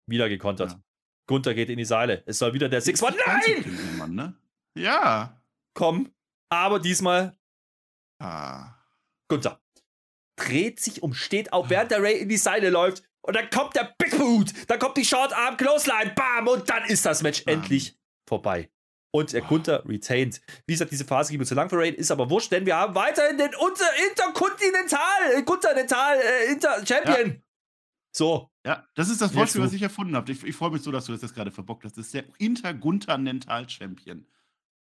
[0.08, 0.72] Wieder gekontert.
[0.72, 0.80] Ja.
[1.26, 2.22] Gunther geht in die Seile.
[2.28, 3.16] Es soll wieder der Six One.
[3.26, 3.98] Nein!
[3.98, 4.36] Mann, ne?
[4.78, 5.42] Ja.
[5.74, 6.14] Komm.
[6.50, 7.36] Aber diesmal
[8.20, 8.76] Ah.
[9.28, 9.60] Gunther
[10.36, 13.04] dreht sich um, steht auf, während der Ray in die Seile läuft.
[13.26, 16.84] Und dann kommt der Big Boot, dann kommt die Short Arm Clothesline, bam, und dann
[16.86, 17.56] ist das Match Bam.
[17.56, 17.98] endlich
[18.28, 18.70] vorbei.
[19.12, 19.42] Und der.
[19.42, 20.42] Gunther retained.
[20.66, 22.76] Wie gesagt, diese Phase ging mir zu lang für Ray, ist aber wurscht, denn wir
[22.76, 27.42] haben weiterhin den Unter Interkontinental, äh, Continental äh, Inter Champion.
[28.12, 29.68] So, Ja, das ist das Wortspiel, du.
[29.68, 30.32] was ich erfunden habe.
[30.32, 31.98] Ich, ich freue mich so, dass du das jetzt gerade verbockt hast.
[31.98, 34.26] Das ist der Interguntermental-Champion.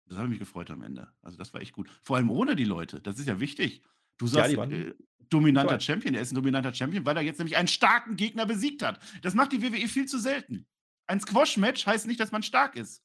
[0.05, 1.07] Das habe ich mich gefreut am Ende.
[1.21, 1.89] Also, das war echt gut.
[2.03, 2.99] Vor allem ohne die Leute.
[3.01, 3.81] Das ist ja wichtig.
[4.21, 4.93] Du Ja, sagst, waren äh,
[5.29, 5.81] dominanter toll.
[5.81, 6.13] Champion.
[6.15, 8.99] Er ist ein dominanter Champion, weil er jetzt nämlich einen starken Gegner besiegt hat.
[9.23, 10.67] Das macht die WWE viel zu selten.
[11.07, 13.03] Ein Squash-Match heißt nicht, dass man stark ist.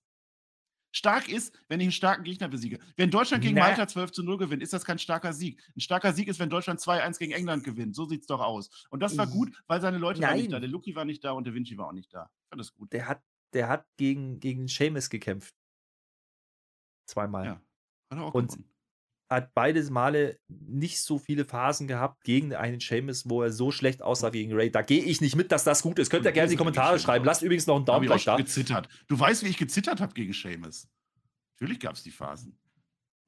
[0.95, 2.79] Stark ist, wenn ich einen starken Gegner besiege.
[2.97, 3.63] Wenn Deutschland gegen Na.
[3.63, 5.61] Malta 12 zu 0 gewinnt, ist das kein starker Sieg.
[5.77, 7.95] Ein starker Sieg ist, wenn Deutschland 2-1 gegen England gewinnt.
[7.95, 8.71] So sieht es doch aus.
[8.91, 10.51] Und das war gut, weil seine Leute waren nicht Nein.
[10.53, 10.61] da.
[10.61, 12.31] Der Luki war nicht da und der Vinci war auch nicht da.
[12.45, 12.93] Ich fand das gut.
[12.93, 15.55] der hat, der hat gegen, gegen Seamus gekämpft.
[17.07, 17.45] Zweimal.
[17.45, 17.53] Ja.
[18.11, 18.73] Hat er auch Und- gewonnen.
[19.29, 24.03] Hat beides Male nicht so viele Phasen gehabt gegen einen Seamus, wo er so schlecht
[24.03, 24.71] aussah wie gegen Ray.
[24.71, 26.11] Da gehe ich nicht mit, dass das gut ist.
[26.11, 27.25] Könnt ihr gerne in die Kommentare schreiben.
[27.25, 28.37] Lasst übrigens noch einen Daumen gleich da.
[28.37, 28.89] gezittert.
[29.09, 30.89] Du weißt, wie ich gezittert habe gegen Seamus.
[31.59, 32.59] Natürlich gab es die Phasen.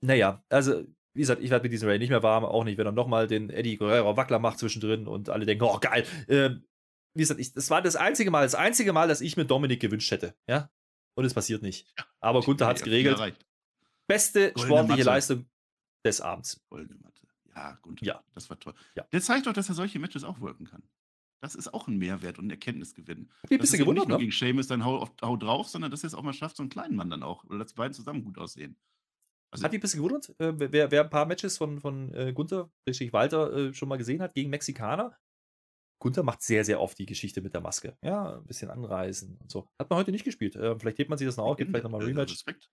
[0.01, 0.85] Naja, also,
[1.15, 2.45] wie gesagt, ich werde mit diesem Ray nicht mehr warm.
[2.45, 5.79] Auch nicht, wenn er nochmal den Eddie Guerrero Wackler macht zwischendrin und alle denken, oh
[5.81, 6.07] geil.
[6.29, 6.65] Ähm,
[7.15, 9.81] wie gesagt, ich, das war das einzige Mal, das einzige Mal, dass ich mir Dominik
[9.81, 10.37] gewünscht hätte.
[10.47, 10.71] Ja.
[11.17, 11.93] Und es passiert nicht.
[12.21, 13.19] Aber Gunther hat es geregelt.
[14.07, 15.03] Beste Goldene sportliche Matte.
[15.03, 15.47] Leistung
[16.05, 16.65] des Abends.
[16.69, 17.27] Goldene Matte.
[17.55, 17.79] Ja.
[17.83, 18.01] Gut.
[18.03, 18.23] Ja.
[18.35, 18.75] Das war toll.
[18.95, 19.05] Ja.
[19.13, 20.83] Der zeigt doch, dass er solche Matches auch wirken kann.
[21.41, 23.31] Das ist auch ein Mehrwert und ein Erkenntnisgewinn.
[23.43, 24.25] Hab mich ein Das ist bisschen eben gewundert, nicht nur ne?
[24.25, 26.71] gegen Seamus dann hau, hau drauf, sondern dass er es auch mal schafft, so einen
[26.71, 27.45] kleinen Mann dann auch.
[27.45, 28.77] Oder dass die beiden zusammen gut aussehen.
[29.51, 32.33] Also, Hat mich ein bisschen gewundert, äh, wer, wer ein paar Matches von, von äh,
[32.35, 35.17] Gunther, richtig Walter, äh, schon mal gesehen hat gegen Mexikaner.
[36.01, 37.97] Gunther macht sehr, sehr oft die Geschichte mit der Maske.
[38.03, 39.69] Ja, ein bisschen anreisen und so.
[39.79, 40.55] Hat man heute nicht gespielt.
[40.55, 42.33] Äh, vielleicht hebt man sich das noch auf, gibt vielleicht nochmal äh, Rematch.
[42.33, 42.71] Respekt.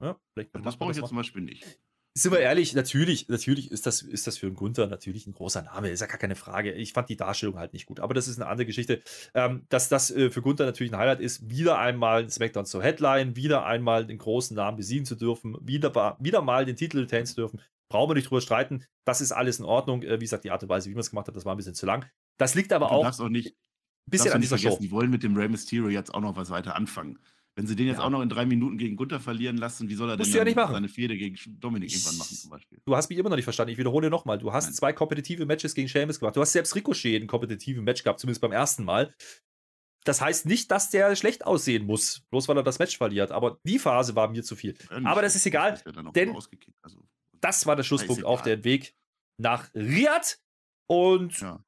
[0.00, 1.80] Ja, vielleicht Das macht man brauche ich das jetzt zum Beispiel nicht.
[2.16, 5.62] Sind wir ehrlich, natürlich, natürlich ist das, ist das für einen Gunther natürlich ein großer
[5.62, 6.70] Name, ist ja gar keine Frage.
[6.70, 9.02] Ich fand die Darstellung halt nicht gut, aber das ist eine andere Geschichte.
[9.34, 13.34] Ähm, dass das äh, für Gunther natürlich ein Highlight ist, wieder einmal SmackDown zur Headline,
[13.34, 17.34] wieder einmal den großen Namen besiegen zu dürfen, wieder, wieder mal den Titel retain zu
[17.34, 17.60] dürfen.
[17.88, 18.84] Brauchen wir nicht drüber streiten.
[19.04, 20.04] Das ist alles in Ordnung.
[20.04, 21.56] Äh, wie gesagt, die Art und Weise, wie man es gemacht hat, das war ein
[21.56, 22.08] bisschen zu lang.
[22.38, 24.78] Das liegt aber du auch darfst auch nicht, ein bisschen darfst an nicht dieser Show.
[24.80, 27.18] die wollen mit dem Rey Mysterio jetzt auch noch was weiter anfangen.
[27.56, 28.04] Wenn sie den jetzt Ja.
[28.04, 30.38] auch noch in drei Minuten gegen Gunther verlieren lassen, wie soll er denn Musst du
[30.38, 30.72] ja nicht machen.
[30.72, 32.80] seine Fehde gegen Dominik irgendwann machen zum Beispiel?
[32.84, 33.70] Du hast mich immer noch nicht verstanden.
[33.72, 34.38] Ich wiederhole nochmal.
[34.38, 34.74] Du hast Nein.
[34.74, 36.34] zwei kompetitive Matches gegen Sheamus gemacht.
[36.34, 39.14] Du hast selbst Ricochet ein kompetitives Match gehabt, zumindest beim ersten Mal.
[40.04, 43.30] Das heißt nicht, dass der schlecht aussehen muss, bloß weil er das Match verliert.
[43.30, 44.74] Aber die Phase war mir zu viel.
[44.90, 46.36] Ja, Aber das ist egal, auch denn.
[46.82, 47.04] Also,
[47.40, 48.94] Das war der Schlusspunkt auf den Weg
[49.40, 50.38] nach Riyadh.
[50.86, 51.64] Und ja,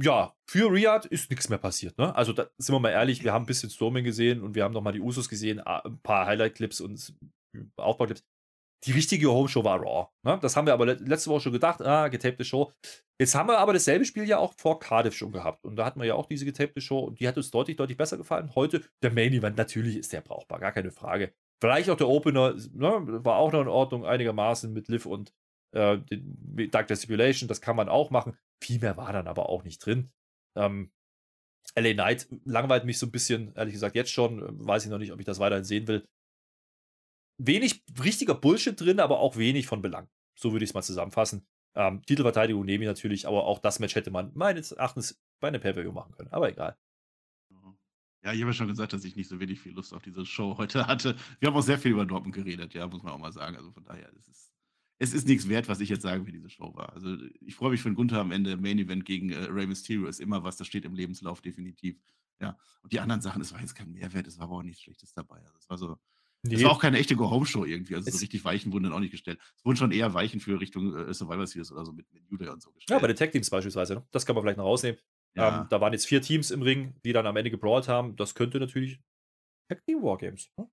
[0.00, 0.34] ja.
[0.48, 1.98] für Riyadh ist nichts mehr passiert.
[1.98, 2.14] Ne?
[2.14, 4.74] Also da sind wir mal ehrlich, wir haben ein bisschen Storming gesehen und wir haben
[4.74, 7.14] nochmal die Usos gesehen, ein paar Highlight-Clips und
[7.76, 8.22] Aufbauclips.
[8.84, 10.08] Die richtige Home-Show war Raw.
[10.24, 10.38] Ne?
[10.40, 12.72] Das haben wir aber le- letzte Woche schon gedacht, ah, getapte Show.
[13.20, 15.64] Jetzt haben wir aber dasselbe Spiel ja auch vor Cardiff schon gehabt.
[15.64, 17.98] Und da hatten wir ja auch diese getapte Show und die hat uns deutlich, deutlich
[17.98, 18.54] besser gefallen.
[18.54, 21.32] Heute der Main Event, natürlich ist der brauchbar, gar keine Frage.
[21.60, 25.32] Vielleicht auch der Opener, ne, war auch noch in Ordnung, einigermaßen mit Liv und
[25.74, 25.98] äh,
[26.70, 28.38] Dark Stipulation, das kann man auch machen.
[28.62, 30.10] Viel mehr war dann aber auch nicht drin.
[30.56, 30.90] Ähm,
[31.76, 34.38] LA Knight langweilt mich so ein bisschen, ehrlich gesagt, jetzt schon.
[34.40, 36.06] äh, Weiß ich noch nicht, ob ich das weiterhin sehen will.
[37.40, 40.08] Wenig richtiger Bullshit drin, aber auch wenig von Belang.
[40.34, 41.46] So würde ich es mal zusammenfassen.
[41.76, 45.60] Ähm, Titelverteidigung nehme ich natürlich, aber auch das Match hätte man meines Erachtens bei einem
[45.60, 46.32] Pay-Per-View machen können.
[46.32, 46.76] Aber egal.
[48.24, 50.26] Ja, ich habe ja schon gesagt, dass ich nicht so wenig viel Lust auf diese
[50.26, 51.14] Show heute hatte.
[51.38, 53.56] Wir haben auch sehr viel über Dortmund geredet, ja, muss man auch mal sagen.
[53.56, 54.50] Also von daher, ist, es
[54.98, 56.92] ist nichts wert, was ich jetzt sage, wie diese Show war.
[56.92, 58.56] Also ich freue mich den Gunther am Ende.
[58.56, 61.96] Main Event gegen äh, Rey Mysterio ist immer was, das steht im Lebenslauf definitiv.
[62.40, 64.82] Ja, und die anderen Sachen, es war jetzt kein Mehrwert, es war aber auch nichts
[64.82, 65.38] Schlechtes dabei.
[65.40, 65.98] Also es war so,
[66.42, 67.94] es war auch keine echte Go-Home-Show irgendwie.
[67.96, 69.40] Also so Es- richtig Weichen wurden dann auch nicht gestellt.
[69.56, 72.48] Es wurden schon eher Weichen für Richtung äh, Survivor Series oder so mit, mit Day
[72.48, 72.96] und so gestellt.
[72.96, 73.94] Ja, bei den Tag Teams beispielsweise.
[73.96, 74.06] Ne?
[74.12, 75.00] Das kann man vielleicht noch rausnehmen.
[75.34, 75.62] Ja.
[75.62, 78.14] Ähm, da waren jetzt vier Teams im Ring, die dann am Ende gebrawlt haben.
[78.16, 79.00] Das könnte natürlich
[79.68, 80.50] Tag Team Wargames.
[80.56, 80.68] Ne?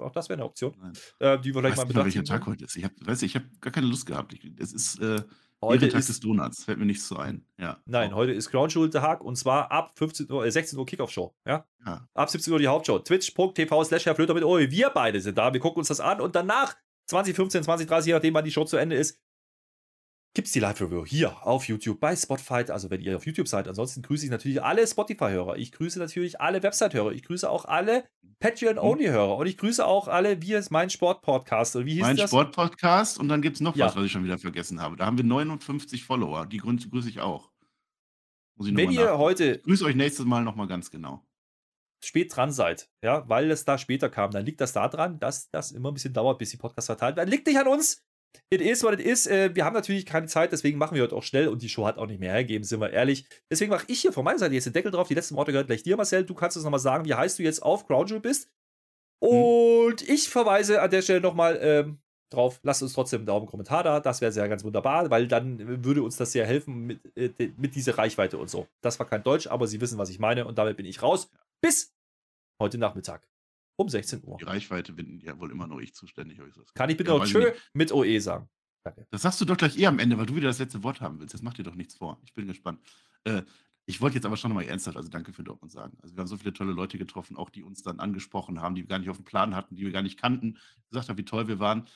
[0.00, 0.74] Auch das wäre eine Option,
[1.18, 2.40] äh, die wir vielleicht Ich mal mal, welcher betrachten.
[2.40, 2.76] Tag heute ist.
[2.76, 4.32] Ich habe weißt hab gar keine Lust gehabt.
[4.32, 5.22] Ich, es ist äh,
[5.62, 6.64] Heute Ehrentage ist des Donuts.
[6.64, 7.44] Fällt mir nichts so ein.
[7.58, 7.82] Ja.
[7.84, 10.86] Nein, Oh, heute ist Crown Jewel Tag und zwar ab 15 Uhr, äh, 16 Uhr
[10.86, 11.34] Kickoff-Show.
[11.46, 11.66] Ja?
[11.84, 12.08] Ja.
[12.14, 12.98] Ab 17 Uhr die Hauptshow.
[12.98, 14.70] Twitch.tv slash Herr Flöter mit Oi.
[14.70, 15.52] Wir beide sind da.
[15.52, 16.76] Wir gucken uns das an und danach
[17.08, 19.20] 2015, 2030, je nachdem, wann die Show zu Ende ist,
[20.34, 22.64] gibt es die Live-Review hier auf YouTube bei Spotify.
[22.70, 23.66] Also, wenn ihr auf YouTube seid.
[23.68, 25.56] Ansonsten grüße ich natürlich alle Spotify-Hörer.
[25.56, 27.12] Ich grüße natürlich alle Website-Hörer.
[27.12, 28.04] Ich grüße auch alle
[28.38, 29.36] Patreon-Only-Hörer.
[29.36, 31.76] Und ich grüße auch alle, wie es mein Sport-Podcast.
[31.76, 32.18] Oder wie hieß Mein?
[32.18, 33.86] Sportpodcast und dann gibt es noch Ja.
[33.86, 34.96] was, was ich schon wieder vergessen habe.
[34.96, 36.46] Da haben wir 59 Follower.
[36.46, 37.50] Die grüße, grüße ich auch.
[38.56, 39.18] Muss ich Wenn ihr nach.
[39.18, 41.24] heute Ich grüße euch nächstes Mal nochmal ganz genau.
[42.02, 45.70] spät dran seid, ja, weil es da später kam, dann liegt das daran, dass das
[45.72, 47.28] immer ein bisschen dauert, bis die Podcasts verteilt werden.
[47.30, 48.02] Liegt nicht an uns.
[48.52, 49.26] It is what it is.
[49.26, 51.86] Äh, wir haben natürlich keine Zeit, deswegen machen wir heute auch schnell und die Show
[51.86, 53.24] hat auch nicht mehr hergegeben, sind wir ehrlich.
[53.50, 55.08] Deswegen mache ich hier von meiner Seite jetzt den Deckel drauf.
[55.08, 56.24] Die letzten Worte gehören gleich dir, Marcel.
[56.24, 58.48] Du kannst uns nochmal sagen, wie heißt du jetzt auf Crown Jewel bist.
[59.20, 62.00] Und ich verweise an der Stelle nochmal ähm,
[62.30, 64.00] drauf, lasst uns trotzdem einen Daumen, Kommentar da.
[64.00, 67.74] Das wäre sehr ganz wunderbar, weil dann würde uns das sehr helfen mit, äh, mit
[67.74, 68.66] dieser Reichweite und so.
[68.80, 71.30] Das war kein Deutsch, aber Sie wissen, was ich meine und damit bin ich raus.
[71.60, 71.94] Bis
[72.60, 73.28] heute Nachmittag
[73.80, 74.36] um 16 Uhr.
[74.38, 76.38] Die Reichweite bin ja wohl immer nur ich zuständig.
[76.38, 78.48] ich das Kann ich bitte Ja, weiß Tschö mit OE sagen?
[78.82, 79.06] Danke.
[79.10, 81.20] Das sagst du doch gleich eh am Ende, weil du wieder das letzte Wort haben
[81.20, 81.34] willst.
[81.34, 82.20] Das macht dir doch nichts vor.
[82.24, 82.80] Ich bin gespannt.
[83.24, 83.42] Äh,
[83.86, 85.98] ich wollte jetzt aber schon nochmal ernsthaft, also danke für Dortmund sagen.
[86.00, 88.82] Also wir haben so viele tolle Leute getroffen, auch die uns dann angesprochen haben, die
[88.82, 90.58] wir gar nicht auf dem Plan hatten, die wir gar nicht kannten,
[90.88, 91.86] gesagt haben, wie toll wir waren.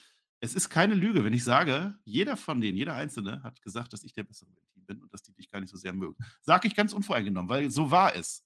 [0.41, 4.03] Es ist keine Lüge, wenn ich sage, jeder von denen, jeder Einzelne hat gesagt, dass
[4.03, 6.17] ich der Bessere im Team bin und dass die dich gar nicht so sehr mögen.
[6.41, 8.45] Sag ich ganz unvoreingenommen, weil so war es.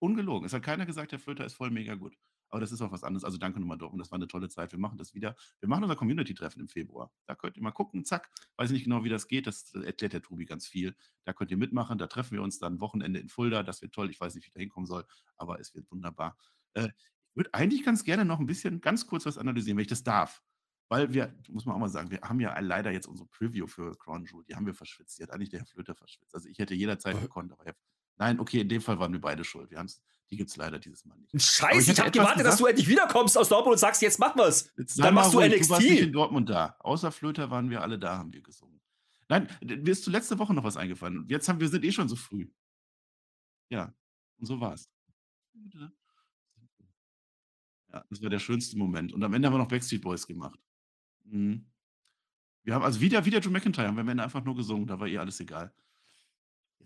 [0.00, 0.46] Ungelogen.
[0.46, 2.16] Es hat keiner gesagt, der Flöter ist voll mega gut.
[2.48, 3.24] Aber das ist auch was anderes.
[3.24, 4.00] Also danke nochmal, Dortmund.
[4.00, 4.72] Das war eine tolle Zeit.
[4.72, 5.36] Wir machen das wieder.
[5.60, 7.12] Wir machen unser Community-Treffen im Februar.
[7.26, 8.04] Da könnt ihr mal gucken.
[8.04, 8.28] Zack.
[8.56, 9.46] Weiß nicht genau, wie das geht.
[9.46, 10.96] Das erklärt der Tobi ganz viel.
[11.24, 11.96] Da könnt ihr mitmachen.
[11.98, 13.62] Da treffen wir uns dann Wochenende in Fulda.
[13.62, 14.10] Das wird toll.
[14.10, 15.04] Ich weiß nicht, wie ich da hinkommen soll,
[15.36, 16.36] aber es wird wunderbar.
[16.74, 19.88] Äh, ich würde eigentlich ganz gerne noch ein bisschen, ganz kurz was analysieren, wenn ich
[19.88, 20.42] das darf.
[20.88, 23.96] Weil wir, muss man auch mal sagen, wir haben ja leider jetzt unsere Preview für
[23.96, 25.16] Crown Jewel, die haben wir verschwitzt.
[25.18, 26.34] Die hat eigentlich der Herr Flöter verschwitzt.
[26.34, 27.76] Also ich hätte jederzeit gekonnt, aber Herr,
[28.20, 29.70] nein, okay, in dem Fall waren wir beide schuld.
[29.70, 30.00] Wir haben's,
[30.30, 31.42] die gibt es leider dieses Mal nicht.
[31.42, 34.70] Scheiße, ich habe gewartet, dass du endlich wiederkommst aus Dortmund und sagst, jetzt mach was.
[34.76, 36.14] Jetzt Dann machst du ruhig, Du warst nicht in NXT.
[36.14, 36.76] Dortmund da.
[36.78, 38.80] Außer Flöter waren wir alle da, haben wir gesungen.
[39.28, 41.24] Nein, mir ist zu letzte Woche noch was eingefallen.
[41.28, 42.48] Jetzt haben wir sind eh schon so früh.
[43.70, 43.92] Ja,
[44.38, 44.88] und so war's.
[47.92, 49.12] Ja, das war der schönste Moment.
[49.12, 50.58] Und am Ende haben wir noch Backstreet Boys gemacht.
[51.24, 51.66] Mhm.
[52.62, 55.00] Wir haben also wieder wieder Joe McIntyre haben wir am Ende einfach nur gesungen, da
[55.00, 55.72] war eh alles egal.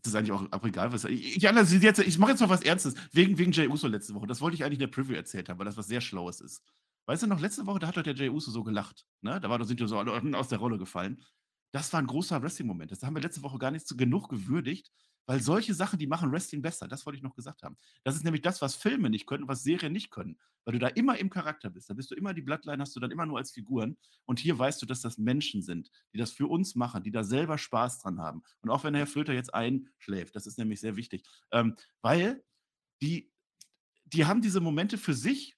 [0.05, 2.61] Jetzt ist eigentlich auch, auch egal, was ich, ich, jetzt, ich mache jetzt noch was
[2.61, 4.27] Ernstes, wegen, wegen Jay Uso letzte Woche.
[4.27, 6.63] Das wollte ich eigentlich in der Preview erzählt haben, weil das was sehr Schlaues ist.
[7.07, 9.07] Weißt du noch, letzte Woche, da hat doch der Jay Uso so gelacht.
[9.23, 9.41] Ne?
[9.41, 9.99] Da war, da sind ja so
[10.35, 11.23] aus der Rolle gefallen.
[11.73, 12.93] Das war ein großer Wrestling-Moment.
[12.93, 14.93] Das haben wir letzte Woche gar nicht so genug gewürdigt,
[15.27, 16.89] weil solche Sachen, die machen Wrestling besser.
[16.89, 17.77] Das wollte ich noch gesagt haben.
[18.03, 20.39] Das ist nämlich das, was Filme nicht können, was Serien nicht können.
[20.65, 21.91] Weil du da immer im Charakter bist.
[21.91, 23.97] Da bist du immer die Bloodline, hast du dann immer nur als Figuren.
[24.25, 27.25] Und hier weißt du, dass das Menschen sind, die das für uns machen, die da
[27.25, 28.43] selber Spaß dran haben.
[28.63, 31.27] Und auch wenn Herr Flöter jetzt einschläft, das ist nämlich sehr wichtig.
[31.53, 32.43] Ähm, weil
[33.03, 33.31] die,
[34.05, 35.57] die haben diese Momente für sich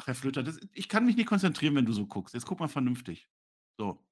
[0.00, 2.32] Ach, Herr Flöter, das, ich kann mich nicht konzentrieren, wenn du so guckst.
[2.32, 3.28] Jetzt guck mal vernünftig.
[3.78, 4.07] So.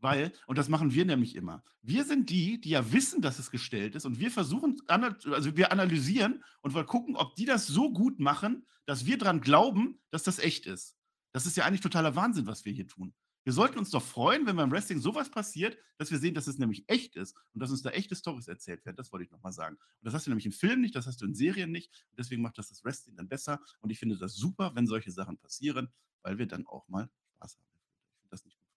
[0.00, 3.50] Weil, und das machen wir nämlich immer, wir sind die, die ja wissen, dass es
[3.50, 7.92] gestellt ist und wir versuchen, also wir analysieren und wir gucken, ob die das so
[7.92, 10.96] gut machen, dass wir daran glauben, dass das echt ist.
[11.32, 13.14] Das ist ja eigentlich totaler Wahnsinn, was wir hier tun.
[13.44, 16.58] Wir sollten uns doch freuen, wenn beim Wrestling sowas passiert, dass wir sehen, dass es
[16.58, 18.96] nämlich echt ist und dass uns da echte Stories erzählt werden.
[18.96, 19.76] Das wollte ich nochmal sagen.
[19.76, 21.90] Und das hast du nämlich im Film nicht, das hast du in Serien nicht.
[22.10, 23.60] Und deswegen macht das das Wrestling dann besser.
[23.80, 25.88] Und ich finde das super, wenn solche Sachen passieren,
[26.22, 27.64] weil wir dann auch mal Spaß haben.
[28.12, 28.68] Ich finde das nicht gut.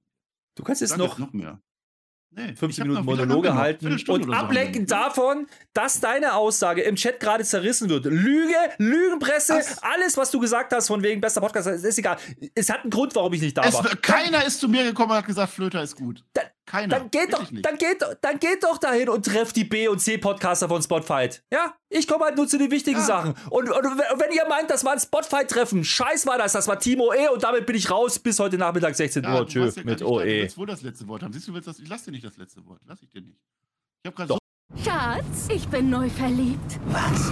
[0.56, 1.60] Du kannst jetzt noch, noch mehr.
[2.36, 7.44] Nee, 15 Minuten Monologe halten und so ablenken davon, dass deine Aussage im Chat gerade
[7.44, 8.06] zerrissen wird.
[8.06, 9.84] Lüge, Lügenpresse, was?
[9.84, 12.18] alles, was du gesagt hast, von wegen bester Podcast, ist egal.
[12.56, 13.84] Es hat einen Grund, warum ich nicht da es, war.
[13.98, 16.26] Keiner ist zu mir gekommen und hat gesagt, Flöter ist gut.
[16.34, 17.00] Da, keiner.
[17.00, 20.68] Dann geht, doch, dann, geht, dann geht doch dahin und trefft die B- und C-Podcaster
[20.68, 21.44] von Spotfight.
[21.52, 23.06] Ja, ich komme halt nur zu den wichtigen ja.
[23.06, 23.36] Sachen.
[23.50, 27.02] Und, und, wenn ihr meint, das war ein Spotfight-Treffen, scheiß war das, das war Team
[27.02, 29.48] OE und damit bin ich raus bis heute Nachmittag 16 ja, Uhr.
[29.48, 30.24] Tschö, ja mit OE.
[30.24, 31.34] Du willst wohl das letzte Wort haben.
[31.34, 32.82] Siehst du, willst das, ich lass dir nicht das letzte Wort.
[32.86, 33.38] Lass ich dir nicht.
[34.04, 34.38] Ich hab gerade so.
[34.84, 36.80] Schatz, ich bin neu verliebt.
[36.88, 37.32] Was?